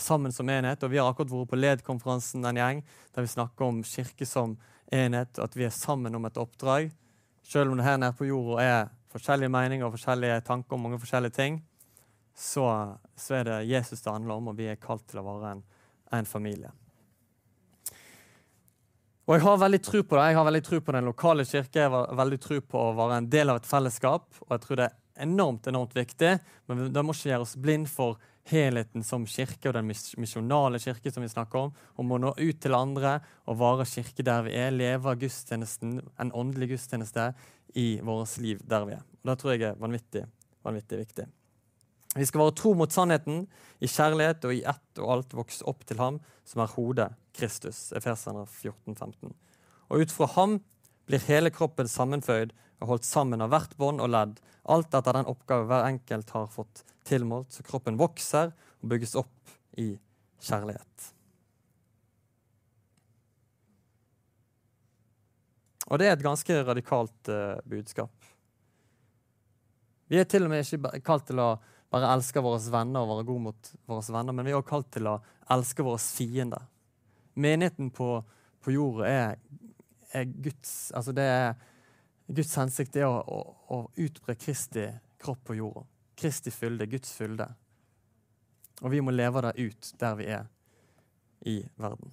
sammen 0.00 0.32
som 0.32 0.48
enhet. 0.48 0.84
Og 0.84 0.92
vi 0.92 1.00
har 1.00 1.08
akkurat 1.08 1.32
vært 1.32 1.50
på 1.50 1.58
LED-konferansen 1.58 2.44
en 2.48 2.60
gjeng, 2.60 2.82
der 3.14 3.24
vi 3.24 3.32
snakker 3.32 3.68
om 3.68 3.82
kirke 3.84 4.28
som 4.28 4.58
enhet, 4.92 5.40
at 5.40 5.56
vi 5.56 5.64
er 5.64 5.72
sammen 5.72 6.16
om 6.16 6.28
et 6.28 6.40
oppdrag. 6.40 6.90
Selv 7.44 7.72
om 7.72 7.80
det 7.80 7.88
her 7.88 7.98
nede 8.00 8.16
på 8.16 8.28
jorda 8.28 8.64
er 8.64 8.90
forskjellige 9.12 9.52
meninger 9.52 9.86
og 9.86 9.94
forskjellige 9.96 10.40
tanker 10.46 10.76
om 10.76 10.86
mange 10.86 11.00
forskjellige 11.02 11.36
ting, 11.36 11.58
så, 12.34 12.66
så, 13.16 13.34
er 13.38 13.48
det 13.48 13.58
Jesus 13.68 14.00
det 14.00 14.12
handler 14.12 14.40
om, 14.40 14.48
og 14.52 14.56
vi 14.58 14.70
er 14.72 14.80
kalt 14.80 15.04
til 15.10 15.20
å 15.20 15.26
være 15.26 15.56
en, 15.56 15.66
en 16.16 16.28
familie. 16.28 16.72
Og 19.28 19.36
Jeg 19.36 19.44
har 19.44 19.60
veldig 19.60 19.82
tro 19.84 20.00
på 20.02 20.16
det. 20.16 20.24
Jeg 20.28 20.36
har 20.36 20.46
veldig 20.48 20.62
tro 20.66 20.80
på 20.82 20.94
den 20.96 21.06
lokale 21.06 21.44
kirke. 21.46 21.78
Jeg 21.78 21.92
har 21.92 22.16
veldig 22.18 22.38
tro 22.42 22.58
på 22.72 22.80
å 22.80 22.94
være 22.98 23.20
en 23.20 23.28
del 23.30 23.52
av 23.52 23.60
et 23.60 23.68
fellesskap. 23.68 24.26
Og 24.42 24.56
jeg 24.56 24.64
tror 24.64 24.80
det 24.80 24.88
er 24.88 24.96
enormt 25.22 25.68
enormt 25.70 25.94
viktig, 25.96 26.32
men 26.66 26.88
det 26.92 27.04
må 27.04 27.14
ikke 27.14 27.30
gjøre 27.30 27.46
oss 27.46 27.54
blind 27.60 27.88
for 27.90 28.18
helheten 28.50 29.04
som 29.06 29.26
kirke 29.28 29.70
og 29.70 29.76
den 29.76 29.90
misjonale 29.90 30.80
kirke 30.82 31.12
som 31.14 31.24
vi 31.24 31.30
snakker 31.30 31.66
om. 31.66 31.74
Om 32.00 32.14
å 32.14 32.20
nå 32.22 32.32
ut 32.38 32.62
til 32.62 32.76
andre 32.76 33.18
og 33.46 33.60
være 33.60 33.86
kirke 33.88 34.26
der 34.26 34.46
vi 34.46 34.56
er, 34.58 34.74
leve 34.74 35.14
gudstjenesten, 35.20 36.00
en 36.20 36.32
åndelig 36.34 36.72
gudstjeneste 36.74 37.30
i 37.78 37.86
vårt 38.04 38.36
liv 38.42 38.62
der 38.68 38.88
vi 38.88 38.96
er. 38.98 39.04
Og 39.22 39.30
Det 39.30 39.38
tror 39.40 39.54
jeg 39.54 39.68
er 39.68 39.78
vanvittig, 39.80 40.26
vanvittig 40.66 41.04
viktig. 41.04 41.28
Vi 42.12 42.26
skal 42.28 42.42
være 42.42 42.56
tro 42.60 42.74
mot 42.76 42.92
sannheten, 42.92 43.46
i 43.80 43.88
kjærlighet 43.88 44.44
og 44.44 44.52
i 44.54 44.64
ett 44.68 45.00
og 45.00 45.12
alt 45.14 45.32
vokse 45.34 45.64
opp 45.66 45.86
til 45.88 45.98
ham 46.02 46.18
som 46.44 46.60
er 46.62 46.74
hodet, 46.74 47.08
Kristus. 47.32 47.88
Efeserne 47.96 48.44
14, 48.44 48.94
15. 48.94 49.32
Og 49.88 50.04
ut 50.04 50.12
fra 50.12 50.28
ham 50.36 50.58
blir 51.08 51.24
hele 51.24 51.50
kroppen 51.50 51.88
sammenføyd 51.88 52.52
og 52.82 52.90
holdt 52.90 53.08
sammen 53.08 53.40
av 53.40 53.52
hvert 53.52 53.72
bånd 53.80 54.02
og 54.02 54.12
ledd, 54.12 54.36
alt 54.70 54.94
etter 54.94 55.18
den 55.18 55.30
oppgave 55.30 55.66
hver 55.70 55.88
enkelt 55.88 56.30
har 56.36 56.46
fått 56.50 56.84
tilmålt, 57.08 57.50
så 57.52 57.64
kroppen 57.66 57.98
vokser 57.98 58.52
og 58.52 58.92
bygges 58.92 59.16
opp 59.18 59.56
i 59.80 59.94
kjærlighet. 60.42 61.08
Og 65.90 65.98
det 65.98 66.08
er 66.08 66.14
et 66.14 66.24
ganske 66.24 66.56
radikalt 66.64 67.30
uh, 67.32 67.58
budskap. 67.68 68.12
Vi 70.12 70.20
er 70.20 70.28
til 70.28 70.46
og 70.46 70.52
med 70.52 70.64
ikke 70.64 71.00
kalt 71.04 71.26
til 71.28 71.40
å 71.42 71.54
bare 71.92 72.12
elske 72.14 72.40
våre 72.40 72.60
venner 72.72 73.04
og 73.04 73.10
være 73.10 73.26
gode 73.28 73.44
mot 73.48 73.72
våre 73.88 74.14
venner, 74.14 74.36
men 74.36 74.46
vi 74.46 74.52
er 74.54 74.58
også 74.60 74.70
kalt 74.70 74.88
til 74.94 75.08
å 75.10 75.18
elske 75.52 75.84
våre 75.84 76.00
fiender. 76.00 76.64
Menigheten 77.34 77.90
på, 77.92 78.08
på 78.64 78.74
jorda 78.74 79.08
er, 79.08 79.36
er, 80.12 80.24
Guds 80.44 80.92
altså 80.96 81.14
det 81.16 81.26
er 81.28 81.52
Guds 82.26 82.54
hensikt 82.56 82.96
er 82.96 83.08
å, 83.08 83.18
å, 83.20 83.40
å 83.74 83.80
utbre 84.00 84.36
Kristi 84.38 84.86
kropp 85.22 85.44
på 85.48 85.58
jorda. 85.58 85.84
Kristi 86.18 86.52
fylde, 86.54 86.86
Guds 86.86 87.12
fylde. 87.16 87.48
Og 88.82 88.90
vi 88.90 89.00
må 89.04 89.14
leve 89.14 89.42
det 89.46 89.54
ut 89.62 89.92
der 90.00 90.18
vi 90.18 90.26
er 90.32 90.48
i 91.46 91.60
verden. 91.80 92.12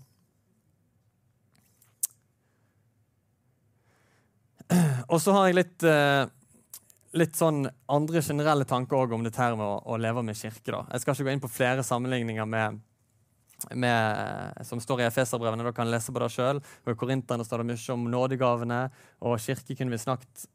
Og 5.09 5.21
så 5.21 5.33
har 5.33 5.47
jeg 5.49 5.57
litt, 5.57 5.83
eh, 5.87 6.25
litt 7.17 7.37
sånn 7.37 7.63
andre 7.89 8.21
generelle 8.21 8.67
tanker 8.69 9.13
om 9.13 9.23
dette 9.25 9.41
her 9.41 9.55
med 9.57 9.65
å, 9.65 9.79
å, 9.81 9.97
leve 9.97 10.21
med 10.25 10.37
kirke. 10.37 10.71
da. 10.71 10.83
Jeg 10.93 11.01
skal 11.01 11.15
ikke 11.15 11.25
gå 11.29 11.33
inn 11.33 11.41
på 11.45 11.51
flere 11.53 11.85
sammenligninger 11.85 12.45
med, 12.45 12.81
med 13.75 14.65
som 14.67 14.81
står 14.83 15.03
i 15.03 15.07
Efeserbrevene. 15.09 15.65
Dere 15.65 15.75
kan 15.75 15.91
lese 15.91 16.13
på 16.15 16.21
det 16.23 16.31
sjøl. 16.33 16.61
I 16.87 16.95
Korinterne 16.99 17.45
står 17.45 17.63
det 17.63 17.71
mye 17.71 17.95
om 17.95 18.07
nådegavene, 18.13 18.79
og 19.25 19.41
kirke 19.43 19.75
kunne 19.75 19.95
vi 19.95 20.01
snakket 20.01 20.47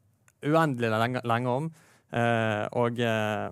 uendelig 0.45 0.91
lenge, 0.93 1.23
lenge 1.25 1.55
om. 1.61 1.71
Eh, 2.15 2.65
og 2.79 3.01
eh, 3.01 3.49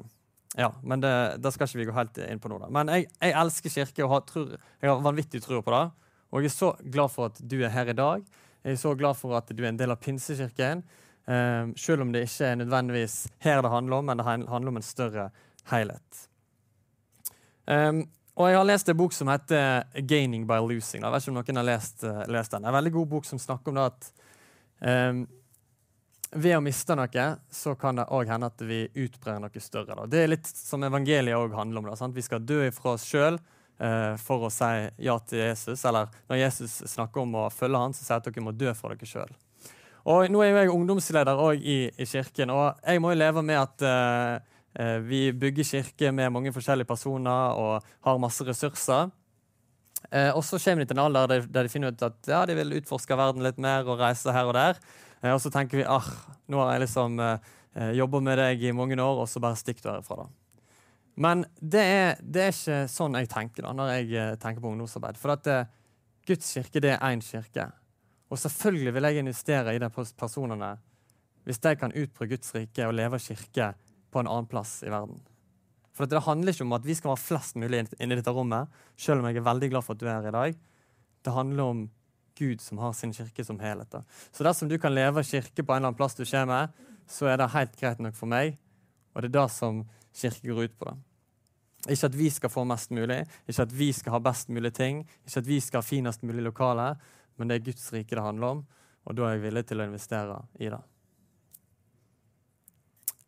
ja, 0.60 0.68
men 0.82 1.02
det, 1.02 1.12
det, 1.42 1.52
skal 1.54 1.68
ikke 1.68 1.80
vi 1.80 1.88
gå 1.88 1.96
helt 1.96 2.22
inn 2.26 2.40
på 2.42 2.50
nå. 2.52 2.60
da. 2.62 2.70
Men 2.72 2.92
jeg, 2.92 3.08
jeg 3.16 3.36
elsker 3.42 3.76
kirke 3.76 4.06
og 4.06 4.16
har, 4.16 4.24
tror, 4.28 4.56
jeg 4.80 4.92
har 4.92 5.04
vanvittig 5.04 5.42
tro 5.44 5.62
på 5.64 5.74
det. 5.74 5.84
Og 6.32 6.44
jeg 6.44 6.52
er 6.52 6.56
så 6.56 6.72
glad 6.80 7.12
for 7.12 7.32
at 7.32 7.40
du 7.40 7.58
er 7.60 7.72
her 7.72 7.92
i 7.92 7.96
dag. 7.96 8.26
Jeg 8.62 8.76
er 8.76 8.80
så 8.80 8.92
glad 8.96 9.18
for 9.18 9.36
at 9.36 9.48
du 9.52 9.64
er 9.64 9.72
en 9.72 9.80
del 9.80 9.92
av 9.92 10.00
Pinsekirken. 10.00 10.84
Eh, 11.28 11.72
selv 11.78 12.04
om 12.04 12.12
det 12.12 12.26
ikke 12.26 12.50
er 12.50 12.60
nødvendigvis 12.60 13.16
her 13.44 13.62
det 13.64 13.72
handler 13.72 14.00
om, 14.00 14.10
men 14.10 14.20
det 14.20 14.26
handler 14.26 14.74
om 14.74 14.80
en 14.80 14.86
større 14.86 15.30
helhet. 15.70 16.26
Um, 17.66 18.02
og 18.33 18.49
jeg 18.49 18.57
har 18.57 18.64
lest 18.64 18.88
en 18.88 18.97
bok 18.97 19.12
som 19.12 19.29
heter 19.29 19.85
'Gaining 19.95 20.47
by 20.49 20.62
Losing'. 20.64 21.05
Jeg 21.05 21.12
vet 21.12 21.23
ikke 21.23 21.33
om 21.33 21.38
noen 21.38 21.57
har 21.61 21.68
lest, 21.68 22.05
uh, 22.05 22.25
lest 22.29 22.51
den. 22.51 22.64
En 22.64 22.75
veldig 22.75 22.92
god 22.92 23.09
bok 23.09 23.25
som 23.29 23.38
snakker 23.38 23.68
om 23.68 23.75
det 23.75 23.85
at 23.90 24.12
um, 25.12 25.27
ved 26.33 26.57
å 26.57 26.62
miste 26.64 26.97
noe, 26.97 27.27
så 27.53 27.75
kan 27.77 28.01
det 28.01 28.09
òg 28.09 28.31
hende 28.33 28.49
at 28.49 28.64
vi 28.64 28.87
utbrer 29.05 29.40
noe 29.42 29.61
større. 29.61 29.97
Da. 29.99 30.07
Det 30.09 30.23
er 30.23 30.33
litt 30.33 30.49
som 30.49 30.85
evangeliet 30.85 31.37
òg 31.37 31.53
handler 31.53 31.83
om. 31.83 31.90
Da, 31.92 32.09
vi 32.09 32.25
skal 32.25 32.40
dø 32.40 32.62
ifra 32.66 32.95
oss 32.97 33.05
sjøl 33.05 33.37
uh, 33.37 34.16
for 34.16 34.49
å 34.49 34.53
si 34.53 34.88
ja 35.05 35.18
til 35.29 35.45
Jesus. 35.45 35.85
Eller 35.85 36.09
når 36.31 36.40
Jesus 36.47 36.79
snakker 36.95 37.27
om 37.27 37.37
å 37.37 37.51
følge 37.53 37.85
han, 37.85 37.92
så 37.92 38.07
sier 38.07 38.16
han 38.16 38.25
at 38.25 38.31
dere 38.31 38.47
må 38.47 38.57
dø 38.57 38.73
for 38.79 38.97
dere 38.97 39.09
sjøl. 39.09 39.37
Og 40.09 40.33
Nå 40.33 40.40
er 40.42 40.51
jo 40.51 40.62
jeg 40.62 40.73
ungdomsleder 40.73 41.45
i, 41.61 41.77
i, 41.95 42.07
kirken, 42.09 42.51
og 42.51 42.81
jeg 42.81 43.03
må 43.03 43.12
jo 43.12 43.21
leve 43.21 43.45
med 43.47 43.61
at 43.61 43.85
uh, 43.87 44.51
vi 45.04 45.26
bygger 45.37 45.66
kirke 45.68 46.12
med 46.16 46.30
mange 46.32 46.52
forskjellige 46.54 46.88
personer 46.88 47.58
og 47.61 47.88
har 48.06 48.20
masse 48.22 48.44
ressurser. 48.46 49.11
Uh, 50.08 50.30
og 50.32 50.40
så 50.42 50.58
kommer 50.58 50.82
de 50.82 50.88
til 50.90 50.96
en 50.96 51.02
alder 51.04 51.28
der, 51.44 51.66
de 51.66 51.70
finner 51.70 51.92
ut 51.92 52.02
at 52.02 52.16
ja, 52.26 52.40
de 52.48 52.56
vil 52.56 52.78
utforske 52.80 53.16
verden 53.16 53.44
litt 53.44 53.61
mer 53.61 53.85
og 53.85 54.00
reise 54.00 54.32
her 54.35 54.48
og 54.48 54.56
der. 54.56 54.80
og 55.30 55.40
så 55.44 55.52
tenker 55.52 55.78
vi 55.78 55.85
ah, 55.85 56.08
nå 56.50 56.58
har 56.58 56.72
jeg 56.72 56.87
liksom 56.87 57.20
jobba 57.96 58.20
med 58.20 58.40
deg 58.40 58.64
i 58.64 58.72
mange 58.76 58.98
år, 59.00 59.22
og 59.22 59.28
så 59.28 59.40
bare 59.40 59.61
stikk 59.61 59.85
du 59.85 59.90
herfra. 59.92 60.24
da. 60.24 60.26
Men 61.14 61.44
det 61.61 61.85
er, 61.85 62.18
det 62.20 62.42
er, 62.42 62.56
ikke 62.56 62.80
sånn 62.88 63.16
jeg 63.20 63.30
tenker 63.32 63.66
da, 63.66 63.72
når 63.76 63.92
jeg 63.94 64.11
eh, 64.16 64.35
tenker 64.40 64.64
på 64.64 64.72
ungdomsarbeid. 64.72 65.20
For 65.20 65.35
at 65.37 65.48
Guds 66.28 66.52
kirke 66.54 66.82
det 66.82 66.94
er 66.94 67.04
én 67.06 67.22
kirke. 67.24 67.68
Og 68.32 68.40
selvfølgelig 68.40 68.94
vil 68.96 69.08
jeg 69.08 69.20
investere 69.20 69.74
i 69.74 69.80
de 69.82 69.90
personene 69.92 70.76
hvis 71.42 71.58
de 71.58 71.72
kan 71.74 71.92
utbre 71.98 72.28
Guds 72.30 72.52
rike 72.54 72.87
og 72.87 72.94
leve 72.94 73.18
kirke 73.18 73.72
på 74.12 74.20
en 74.20 74.29
annen 74.29 74.48
plass 74.51 74.81
i 74.87 74.92
verden. 74.92 75.20
For 75.92 76.09
Det 76.09 76.22
handler 76.25 76.53
ikke 76.53 76.64
om 76.64 76.77
at 76.77 76.87
vi 76.87 76.94
skal 76.96 77.12
være 77.12 77.25
flest 77.25 77.59
mulig 77.61 77.83
inne 78.01 78.14
i 78.14 78.20
dette 78.20 78.33
rommet, 78.33 78.68
selv 78.96 79.20
om 79.20 79.29
jeg 79.29 79.40
er 79.40 79.48
veldig 79.48 79.68
glad 79.75 79.85
for 79.85 79.96
at 79.96 80.01
du 80.01 80.07
er 80.07 80.14
her 80.14 80.29
i 80.31 80.37
dag. 80.37 80.57
Det 81.22 81.35
handler 81.37 81.64
om 81.64 81.83
Gud 82.38 82.61
som 82.64 82.81
har 82.81 82.94
sin 82.96 83.12
kirke 83.12 83.44
som 83.44 83.61
helhet. 83.61 83.98
Så 84.33 84.44
dersom 84.44 84.68
du 84.68 84.79
kan 84.81 84.94
leve 84.94 85.25
kirke 85.25 85.62
på 85.62 85.72
en 85.72 85.83
eller 85.83 85.92
annen 85.92 85.98
plass 85.98 86.16
du 86.16 86.25
kommer, 86.25 86.72
så 87.07 87.29
er 87.29 87.37
det 87.37 87.53
helt 87.53 87.77
greit 87.77 88.01
nok 88.01 88.16
for 88.16 88.31
meg. 88.31 88.57
Og 89.12 89.22
det 89.22 89.33
er 89.33 89.40
det 89.40 89.48
som 89.53 89.83
kirke 90.16 90.48
går 90.48 90.64
ut 90.64 90.79
på. 90.79 90.88
det. 90.88 91.92
Ikke 91.92 92.07
at 92.07 92.16
vi 92.16 92.31
skal 92.31 92.51
få 92.51 92.64
mest 92.64 92.92
mulig, 92.94 93.25
ikke 93.48 93.66
at 93.66 93.72
vi 93.75 93.90
skal 93.92 94.14
ha 94.14 94.22
best 94.22 94.48
mulig 94.48 94.72
ting, 94.75 95.03
ikke 95.27 95.42
at 95.42 95.48
vi 95.48 95.59
skal 95.61 95.83
ha 95.83 95.87
finest 95.87 96.22
mulig 96.22 96.44
lokale, 96.46 96.94
men 97.37 97.48
det 97.48 97.59
er 97.59 97.64
Guds 97.66 97.92
rike 97.92 98.14
det 98.14 98.22
handler 98.22 98.46
om, 98.46 98.64
og 99.05 99.16
da 99.18 99.27
er 99.27 99.35
jeg 99.35 99.42
villig 99.48 99.64
til 99.66 99.83
å 99.83 99.88
investere 99.90 100.37
i 100.62 100.70
det. 100.70 100.79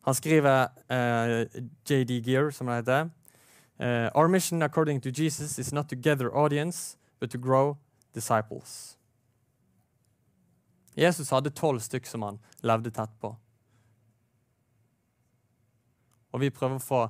Han 0.05 0.15
skriver 0.15 0.69
uh, 0.91 0.97
eh, 0.97 1.47
JD 1.89 2.21
Gear, 2.27 2.51
som 2.51 2.69
det 2.69 2.75
heter. 2.83 3.11
Uh, 3.81 4.11
Our 4.15 4.29
mission 4.29 4.63
according 4.63 5.01
to 5.01 5.11
Jesus 5.11 5.59
is 5.59 5.73
not 5.73 5.89
to 5.89 5.97
gather 5.97 6.29
audience, 6.37 6.97
but 7.21 7.31
to 7.31 7.39
grow 7.39 7.77
disciples. 8.13 8.99
Jesus 10.95 11.31
hadde 11.31 11.51
tolv 11.51 11.81
stykk 11.81 12.07
som 12.07 12.23
han 12.23 12.39
levde 12.63 12.93
tett 12.95 13.17
på. 13.21 13.33
Og 16.35 16.43
vi 16.43 16.53
prøver 16.53 16.77
å 16.77 16.85
få 16.85 17.01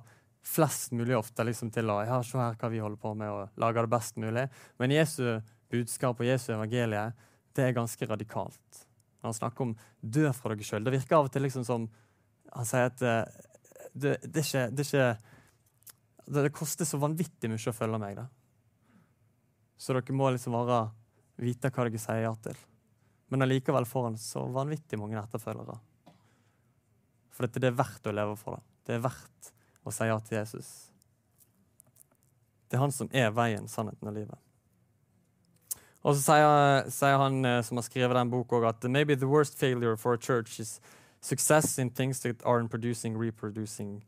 flest 0.44 0.92
mulig 0.92 1.16
ofte 1.16 1.44
liksom, 1.44 1.72
til 1.74 1.90
å 1.90 1.98
ja, 2.04 2.20
se 2.24 2.38
her 2.38 2.56
hva 2.60 2.70
vi 2.72 2.80
holder 2.84 3.00
på 3.00 3.14
med, 3.18 3.32
og 3.32 3.60
lage 3.60 3.84
det 3.84 3.92
best 3.92 4.20
mulig. 4.20 4.46
Men 4.78 4.94
Jesu 4.94 5.40
budskap 5.72 6.20
og 6.20 6.28
Jesu 6.28 6.52
evangelie 6.54 7.08
det 7.56 7.68
er 7.68 7.76
ganske 7.76 8.06
radikalt. 8.06 8.86
Han 9.24 9.34
snakker 9.34 9.64
om 9.64 9.76
'dø 10.00 10.30
fra 10.36 10.52
dere 10.52 10.66
sjøl', 10.66 10.84
det 10.84 10.92
virker 10.92 11.16
av 11.16 11.28
og 11.28 11.32
til 11.32 11.46
liksom 11.46 11.64
som 11.64 11.86
Han 12.54 12.68
sier 12.68 12.90
at 12.90 13.00
det, 13.00 13.14
det, 13.92 14.16
det, 14.22 14.42
er 14.42 14.46
ikke, 14.46 14.64
det, 14.70 14.84
er 14.84 14.88
ikke 14.88 16.42
det, 16.42 16.52
koster 16.54 16.88
så 16.88 17.00
vanvittig 17.02 17.50
mye 17.50 17.70
å 17.70 17.74
følge 17.74 18.00
meg. 18.02 18.20
da. 18.20 18.28
Så 19.76 19.96
dere 19.96 20.16
må 20.16 20.30
liksom 20.30 20.54
bare 20.56 20.84
vite 21.42 21.72
hva 21.74 21.88
dere 21.88 22.02
sier 22.02 22.24
ja 22.26 22.32
til. 22.44 22.58
Men 23.32 23.46
allikevel 23.46 23.86
får 23.88 24.08
han 24.10 24.20
så 24.20 24.44
vanvittig 24.54 25.00
mange 25.00 25.18
etterfølgere. 25.18 25.76
For 27.34 27.46
dette 27.46 27.62
det 27.62 27.72
er 27.72 27.78
verdt 27.78 28.06
å 28.06 28.14
leve 28.14 28.36
for. 28.38 28.58
det. 28.58 28.64
Det 28.86 28.96
er 28.96 29.06
verdt 29.08 29.52
å 29.84 29.92
si 29.92 30.06
ja 30.06 30.18
til 30.22 30.38
Jesus. 30.38 30.72
Det 32.68 32.78
er 32.78 32.84
han 32.84 32.94
som 32.94 33.10
er 33.12 33.32
veien, 33.34 33.66
sannheten 33.68 34.10
og 34.10 34.14
livet. 34.16 34.38
Og 36.04 36.14
så 36.14 36.20
sier, 36.20 36.90
sier 36.92 37.16
han 37.20 37.40
eh, 37.48 37.62
som 37.64 37.80
har 37.80 37.86
skrevet 37.86 38.16
den 38.18 38.30
boka, 38.32 38.60
at 38.68 38.84
maybe 38.84 39.16
the 39.16 39.28
worst 39.28 39.56
failure 39.58 39.96
for 39.96 40.14
a 40.14 40.20
church 40.20 40.60
is 40.60 40.80
success 41.24 41.78
in 41.78 41.90
things 41.90 42.20
that 42.20 42.42
aren't 42.44 42.70
producing, 42.70 43.16
reproducing 43.18 44.04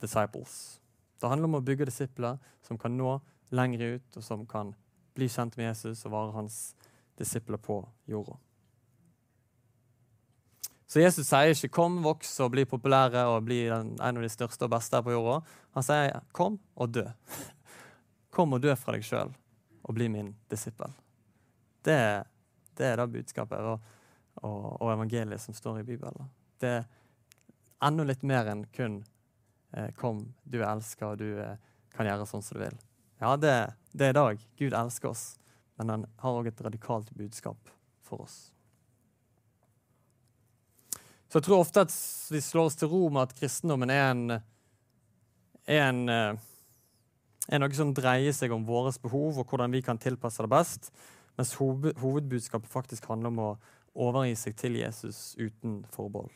disciples. 0.00 0.80
Det 1.20 1.28
handler 1.28 1.46
om 1.46 1.60
å 1.60 1.64
bygge 1.64 1.86
disipler 1.86 2.40
som 2.66 2.78
kan 2.78 2.96
nå 2.98 3.20
lenger 3.54 3.94
ut, 3.94 4.18
og 4.18 4.24
som 4.24 4.42
kan 4.50 4.74
bli 5.14 5.28
kjent 5.30 5.54
med 5.56 5.70
Jesus 5.70 6.02
og 6.04 6.12
være 6.12 6.34
hans 6.34 6.58
disipler 7.16 7.62
på 7.62 7.78
jorda. 8.10 8.34
Så 10.86 11.00
Jesus 11.00 11.26
sier 11.26 11.54
ikke 11.54 11.68
'kom, 11.68 12.02
voks 12.02 12.40
og 12.40 12.50
bli 12.50 12.64
populære 12.64 13.26
og 13.26 13.44
bli 13.44 13.66
en 13.68 14.00
av 14.00 14.22
de 14.22 14.28
største 14.28 14.62
og 14.62 14.70
beste 14.70 15.02
på 15.02 15.10
jorda'. 15.10 15.42
Han 15.74 15.82
sier 15.82 16.20
'kom 16.32 16.58
og 16.76 16.94
dø'. 16.94 17.12
Kom 18.30 18.52
og 18.52 18.62
dø 18.62 18.74
fra 18.74 18.92
deg 18.92 19.02
sjøl 19.02 19.34
og 19.84 19.94
bli 19.94 20.08
min 20.08 20.36
disippel. 20.50 20.92
Det, 21.84 22.24
det 22.76 22.86
er 22.86 22.96
det 22.96 23.12
budskapet 23.12 23.58
og, 23.58 23.80
og, 24.42 24.80
og, 24.80 24.90
evangeliet 24.92 25.42
som 25.42 25.54
står 25.54 25.80
i 25.80 25.86
Bibelen. 25.86 26.30
Det 26.60 26.72
er 26.78 26.86
enda 27.86 28.06
litt 28.06 28.24
mer 28.26 28.48
enn 28.52 28.64
kun 28.72 29.00
eh, 29.72 29.90
'kom, 29.96 30.34
du 30.44 30.60
er 30.62 30.70
elska, 30.70 31.12
og 31.12 31.18
du 31.18 31.38
eh, 31.40 31.56
kan 31.94 32.06
gjøre 32.06 32.26
sånn 32.26 32.42
som 32.42 32.58
du 32.58 32.64
vil'. 32.64 32.82
Ja, 33.20 33.36
det, 33.36 33.54
det 33.92 34.06
er 34.06 34.12
i 34.12 34.20
dag. 34.20 34.44
Gud 34.58 34.74
elsker 34.76 35.08
oss, 35.08 35.38
men 35.76 35.88
han 35.88 36.06
har 36.20 36.40
òg 36.40 36.50
et 36.50 36.60
radikalt 36.60 37.12
budskap 37.16 37.70
for 38.04 38.26
oss. 38.26 38.52
Så 41.28 41.40
jeg 41.40 41.48
tror 41.48 41.64
ofte 41.64 41.86
at 41.86 41.94
vi 42.30 42.40
slår 42.40 42.68
oss 42.70 42.76
til 42.78 42.88
ro 42.92 43.08
med 43.10 43.26
at 43.26 43.34
kristendommen 43.36 43.90
er 43.90 44.10
en, 44.10 44.36
en 45.66 46.08
eh, 46.12 46.44
er 47.46 47.62
noe 47.62 47.76
som 47.78 47.94
dreier 47.94 48.34
seg 48.34 48.54
om 48.54 48.66
våre 48.66 48.92
behov 49.02 49.40
og 49.40 49.50
hvordan 49.50 49.74
vi 49.74 49.82
kan 49.84 49.98
tilpasse 49.98 50.42
det 50.42 50.50
best, 50.50 50.90
mens 51.38 51.54
hovedbudskapet 51.58 52.70
faktisk 52.70 53.06
handler 53.10 53.32
om 53.32 53.42
å 53.42 53.50
overgi 53.96 54.34
seg 54.38 54.56
til 54.60 54.76
Jesus 54.80 55.34
uten 55.38 55.80
forbehold. 55.92 56.34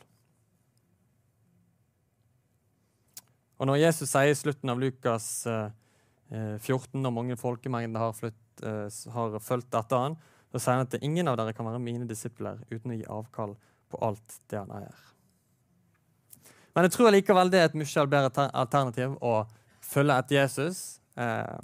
Og 3.61 3.67
Når 3.69 3.77
Jesus 3.77 4.09
sier 4.09 4.31
i 4.31 4.37
slutten 4.37 4.71
av 4.73 4.79
Lukas 4.81 5.45
14, 5.45 6.97
eh, 6.97 7.01
når 7.03 7.13
mange 7.13 7.37
folkemengder 7.37 8.01
har, 8.01 8.15
flytt, 8.17 8.63
eh, 8.65 8.87
har 9.13 9.37
fulgt 9.39 9.77
etter 9.77 10.07
han, 10.07 10.17
så 10.51 10.59
sier 10.59 10.79
han 10.79 10.87
at 10.87 10.97
ingen 11.05 11.29
av 11.29 11.37
dere 11.37 11.53
kan 11.53 11.67
være 11.69 11.83
mine 11.83 12.07
disipler 12.09 12.63
uten 12.71 12.95
å 12.95 12.97
gi 12.97 13.05
avkall 13.05 13.53
på 13.91 14.01
alt 14.01 14.39
det 14.49 14.57
han 14.57 14.73
eier. 14.79 14.97
Men 16.73 16.87
jeg 16.87 16.95
tror 16.95 17.13
likevel 17.13 17.51
det 17.51 17.61
er 17.61 17.69
et 17.69 17.77
mye 17.77 18.07
bedre 18.09 18.47
alternativ 18.49 19.15
å 19.21 19.45
følge 19.83 20.17
etter 20.23 20.39
Jesus 20.39 21.01
eh, 21.19 21.57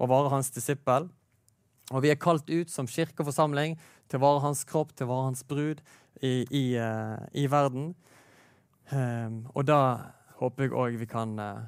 og 0.00 0.10
være 0.10 0.32
hans 0.34 0.50
disippel. 0.54 1.08
Og 1.90 2.04
vi 2.04 2.10
er 2.12 2.20
kalt 2.20 2.48
ut 2.50 2.70
som 2.72 2.88
kirke 2.88 3.20
og 3.22 3.28
forsamling 3.30 3.76
til 4.10 4.20
å 4.20 4.24
være 4.24 4.44
hans 4.44 4.64
kropp, 4.68 4.94
til 4.96 5.06
å 5.06 5.12
være 5.12 5.28
hans 5.30 5.44
brud 5.46 5.82
i, 6.20 6.32
i, 6.44 6.64
uh, 6.76 7.20
i 7.32 7.46
verden. 7.50 7.92
Um, 8.90 9.44
og 9.54 9.68
da 9.70 9.80
håper 10.40 10.66
jeg 10.66 10.74
òg 10.74 10.98
vi 10.98 11.06
kan 11.10 11.36
uh, 11.38 11.62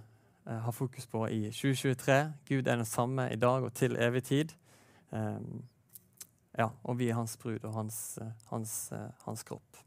ha 0.48 0.74
fokus 0.74 1.07
på 1.07 1.24
i 1.31 1.44
2023. 1.55 2.18
Gud 2.50 2.66
er 2.66 2.81
den 2.81 2.88
samme 2.88 3.28
i 3.31 3.38
dag 3.38 3.62
og 3.62 3.72
til 3.78 3.96
evig 3.96 4.24
tid. 4.28 4.57
Um, 5.11 5.62
ja, 6.59 6.68
og 6.85 6.98
vi 6.98 7.09
er 7.09 7.16
hans 7.20 7.38
brud 7.40 7.62
og 7.62 7.76
hans, 7.78 8.18
uh, 8.20 8.35
hans, 8.50 8.76
hans 9.24 9.46
kropp. 9.46 9.83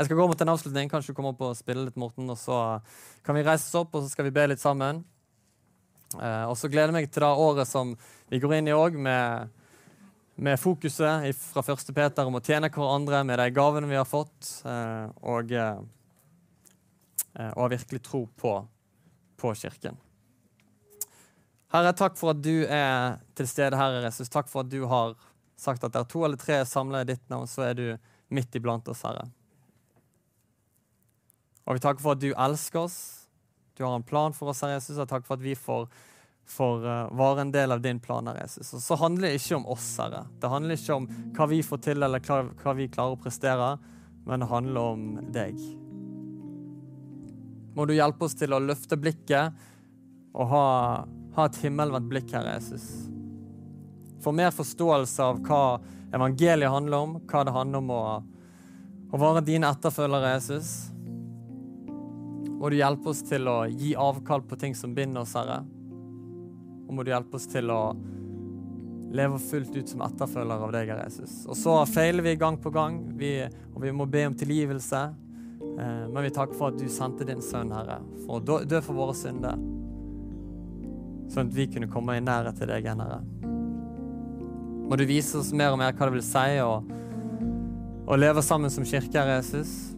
Jeg 0.00 0.06
skal 0.06 0.16
gå 0.16 0.26
mot 0.30 0.42
en 0.42 0.48
avslutning. 0.48 0.88
Kanskje 0.88 1.12
du 1.12 1.16
kommer 1.18 1.34
opp 1.34 1.42
og 1.44 1.56
spiller 1.58 1.84
litt, 1.84 1.98
Morten. 2.00 2.30
Og 2.32 2.38
så 2.40 2.56
kan 3.26 3.36
vi 3.36 3.44
reise 3.44 3.66
oss 3.66 3.82
opp, 3.82 3.92
og 3.92 4.04
så 4.04 4.12
skal 4.14 4.28
vi 4.28 4.32
be 4.32 4.46
litt 4.52 4.62
sammen. 4.62 5.02
Uh, 6.14 6.48
og 6.50 6.56
så 6.58 6.70
gleder 6.70 6.90
jeg 6.90 6.96
meg 6.96 7.10
til 7.10 7.22
det 7.22 7.30
året 7.44 7.68
som 7.68 7.92
vi 8.30 8.40
går 8.42 8.56
inn 8.56 8.70
i 8.70 8.74
òg, 8.74 8.96
med, 8.98 9.50
med 10.40 10.60
fokuset 10.60 11.36
fra 11.36 11.62
1. 11.72 11.90
Peter 11.94 12.28
om 12.28 12.38
å 12.38 12.42
tjene 12.44 12.70
hverandre 12.72 13.22
med 13.28 13.38
de 13.42 13.48
gavene 13.52 13.90
vi 13.90 13.98
har 13.98 14.08
fått, 14.08 14.52
eh, 14.64 15.06
og, 15.20 15.52
å 15.52 15.64
og 17.40 17.60
har 17.62 17.74
virkelig 17.74 18.00
tro 18.04 18.24
på, 18.40 18.54
på 19.38 19.52
Kirken. 19.54 19.98
Herre, 21.70 21.92
takk 21.94 22.16
for 22.18 22.32
at 22.32 22.40
du 22.42 22.64
er 22.66 23.20
til 23.38 23.46
stede, 23.46 23.78
Herre 23.78 24.00
Jesus. 24.02 24.32
Takk 24.32 24.48
for 24.50 24.64
at 24.64 24.72
du 24.72 24.80
har 24.90 25.14
sagt 25.60 25.84
at 25.86 25.94
der 25.94 26.08
to 26.08 26.24
eller 26.26 26.40
tre 26.40 26.56
er 26.58 26.66
samla 26.66 27.04
i 27.04 27.10
ditt 27.12 27.22
navn, 27.30 27.46
så 27.46 27.68
er 27.68 27.76
du 27.78 27.84
midt 28.34 28.56
iblant 28.58 28.88
oss, 28.90 29.04
Herre. 29.06 29.28
Og 31.68 31.76
vi 31.76 31.84
takker 31.84 32.02
for 32.02 32.16
at 32.16 32.22
du 32.24 32.32
elsker 32.32 32.82
oss. 32.82 32.98
Du 33.78 33.84
har 33.84 33.94
en 33.94 34.06
plan 34.06 34.34
for 34.34 34.50
oss, 34.50 34.64
Herre 34.64 34.80
Jesus. 34.80 34.98
Og 34.98 35.06
takk 35.10 35.28
for 35.28 35.38
at 35.38 35.44
vi 35.44 35.54
får, 35.54 35.86
får 36.48 36.86
uh, 36.86 37.10
være 37.18 37.44
en 37.44 37.52
del 37.54 37.74
av 37.74 37.82
din 37.84 38.00
plan, 38.02 38.30
Jesus. 38.40 38.72
Og 38.74 38.82
så 38.82 38.98
handler 39.00 39.28
det 39.28 39.40
ikke 39.40 39.60
om 39.60 39.68
oss, 39.74 39.92
Herre. 40.00 40.24
Det 40.40 40.50
handler 40.50 40.80
ikke 40.80 40.98
om 40.98 41.08
hva 41.36 41.46
vi 41.50 41.60
får 41.66 41.84
til, 41.86 42.02
eller 42.02 42.24
hva, 42.24 42.74
vi 42.78 42.88
klarer 42.90 43.16
å 43.16 43.20
prestere, 43.20 43.70
men 44.26 44.42
det 44.42 44.50
handler 44.50 44.96
om 44.96 45.06
deg. 45.34 45.62
Må 47.76 47.86
du 47.86 47.94
hjelpe 47.94 48.26
oss 48.26 48.34
til 48.38 48.52
å 48.52 48.60
løfte 48.62 48.98
blikket 48.98 49.66
og 50.34 50.46
ha 50.50 50.66
ha 51.34 51.46
et 51.46 51.60
himmelvendt 51.62 52.08
blikk, 52.10 52.32
Herre 52.34 52.56
Jesus. 52.58 52.86
Få 54.20 54.32
mer 54.36 54.52
forståelse 54.54 55.24
av 55.24 55.40
hva 55.46 55.62
evangeliet 56.14 56.72
handler 56.72 57.06
om, 57.06 57.18
hva 57.30 57.44
det 57.46 57.54
handler 57.54 57.84
om 57.84 57.92
å, 57.94 58.04
å 59.10 59.20
være 59.20 59.44
dine 59.46 59.70
etterfølgere, 59.70 60.34
Jesus. 60.36 60.72
Må 62.60 62.68
du 62.68 62.76
hjelpe 62.76 63.12
oss 63.12 63.22
til 63.24 63.48
å 63.48 63.62
gi 63.70 63.94
avkall 63.96 64.42
på 64.44 64.58
ting 64.60 64.74
som 64.76 64.94
binder 64.96 65.24
oss, 65.24 65.36
Herre. 65.38 65.62
Og 66.90 66.96
må 66.98 67.06
du 67.06 67.12
hjelpe 67.12 67.38
oss 67.38 67.46
til 67.46 67.70
å 67.70 67.94
leve 69.14 69.38
fullt 69.42 69.74
ut 69.78 69.90
som 69.90 70.02
etterfølgere 70.06 70.66
av 70.66 70.74
deg, 70.74 70.90
Jesus. 70.90 71.40
Og 71.46 71.58
så 71.58 71.76
feiler 71.86 72.26
vi 72.26 72.34
gang 72.38 72.58
på 72.58 72.72
gang, 72.74 72.98
vi, 73.18 73.36
og 73.70 73.78
vi 73.86 73.94
må 73.94 74.10
be 74.10 74.26
om 74.26 74.34
tilgivelse. 74.38 75.02
Eh, 75.62 76.06
men 76.10 76.24
vi 76.26 76.34
takker 76.34 76.58
for 76.58 76.74
at 76.74 76.82
du 76.82 76.90
sendte 76.90 77.26
din 77.26 77.42
sønn, 77.42 77.70
Herre, 77.74 78.00
for 78.24 78.42
å 78.42 78.62
dø 78.66 78.82
for 78.82 78.98
våre 78.98 79.14
synder 79.18 79.58
sånn 81.30 81.46
at 81.46 81.54
vi 81.54 81.68
kunne 81.70 81.86
komme 81.90 82.16
i 82.18 82.24
nærhet 82.24 82.58
til 82.58 82.70
deg 82.70 82.88
Herre. 82.90 83.20
Må 84.90 84.98
du 84.98 85.06
vise 85.06 85.38
oss 85.38 85.52
mer 85.54 85.70
og 85.74 85.78
mer 85.78 85.94
hva 85.94 86.08
det 86.08 86.16
vil 86.16 86.26
si 86.26 86.58
å 88.10 88.18
leve 88.18 88.42
sammen 88.42 88.72
som 88.74 88.86
kirke, 88.86 89.14
Herre 89.14 89.38
Jesus. 89.38 89.94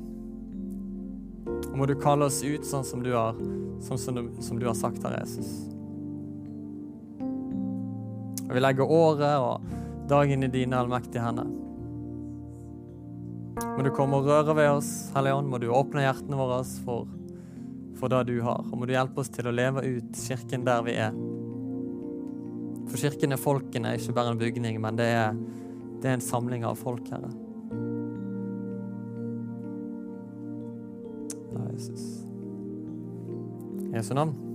Og 1.70 1.78
må 1.80 1.88
du 1.88 1.96
kalle 1.96 2.28
oss 2.28 2.42
ut 2.44 2.66
sånn 2.68 2.84
som 2.84 3.00
du 3.04 3.14
har, 3.16 3.38
sånn 3.86 4.00
som 4.00 4.18
du, 4.18 4.26
som 4.44 4.60
du 4.60 4.68
har 4.68 4.76
sagt, 4.76 5.00
Herre 5.06 5.22
Jesus. 5.24 5.72
Og 8.52 8.58
vi 8.58 8.60
legger 8.60 8.92
året 8.92 9.40
og 9.40 10.04
dagen 10.12 10.44
i 10.44 10.52
dine 10.52 10.76
allmektige 10.76 11.24
hender. 11.24 11.48
Må 13.72 13.80
du 13.80 13.88
komme 13.96 14.20
og 14.20 14.28
røre 14.28 14.52
ved 14.58 14.68
oss, 14.74 14.92
Hellige 15.16 15.40
Ånd. 15.40 15.48
Må 15.48 15.56
du 15.62 15.70
åpne 15.72 16.04
hjertene 16.04 16.36
våre 16.36 16.60
for 16.84 17.08
for 18.02 18.10
det 18.10 18.24
du 18.34 18.40
har. 18.42 18.64
Og 18.66 18.78
må 18.80 18.86
du 18.86 18.96
hjelpe 18.96 19.22
oss 19.22 19.30
til 19.30 19.46
å 19.46 19.54
leve 19.54 19.84
ut 19.86 20.16
kirken 20.26 20.64
der 20.66 20.82
vi 20.82 20.96
er. 20.98 21.14
For 22.90 22.98
kirken 22.98 23.30
er 23.30 23.38
folkene, 23.38 23.94
ikke 23.94 24.16
bare 24.16 24.34
en 24.34 24.40
bygning, 24.40 24.80
men 24.82 24.98
det 24.98 25.06
er, 25.06 25.38
det 26.02 26.10
er 26.10 26.18
en 26.18 26.24
samling 26.24 26.66
av 26.66 26.82
folk, 26.82 27.06
Herre. 27.14 27.30
Ja, 31.54 31.68
Jesus. 31.70 32.08
Jesu 33.94 34.16
navn. 34.18 34.51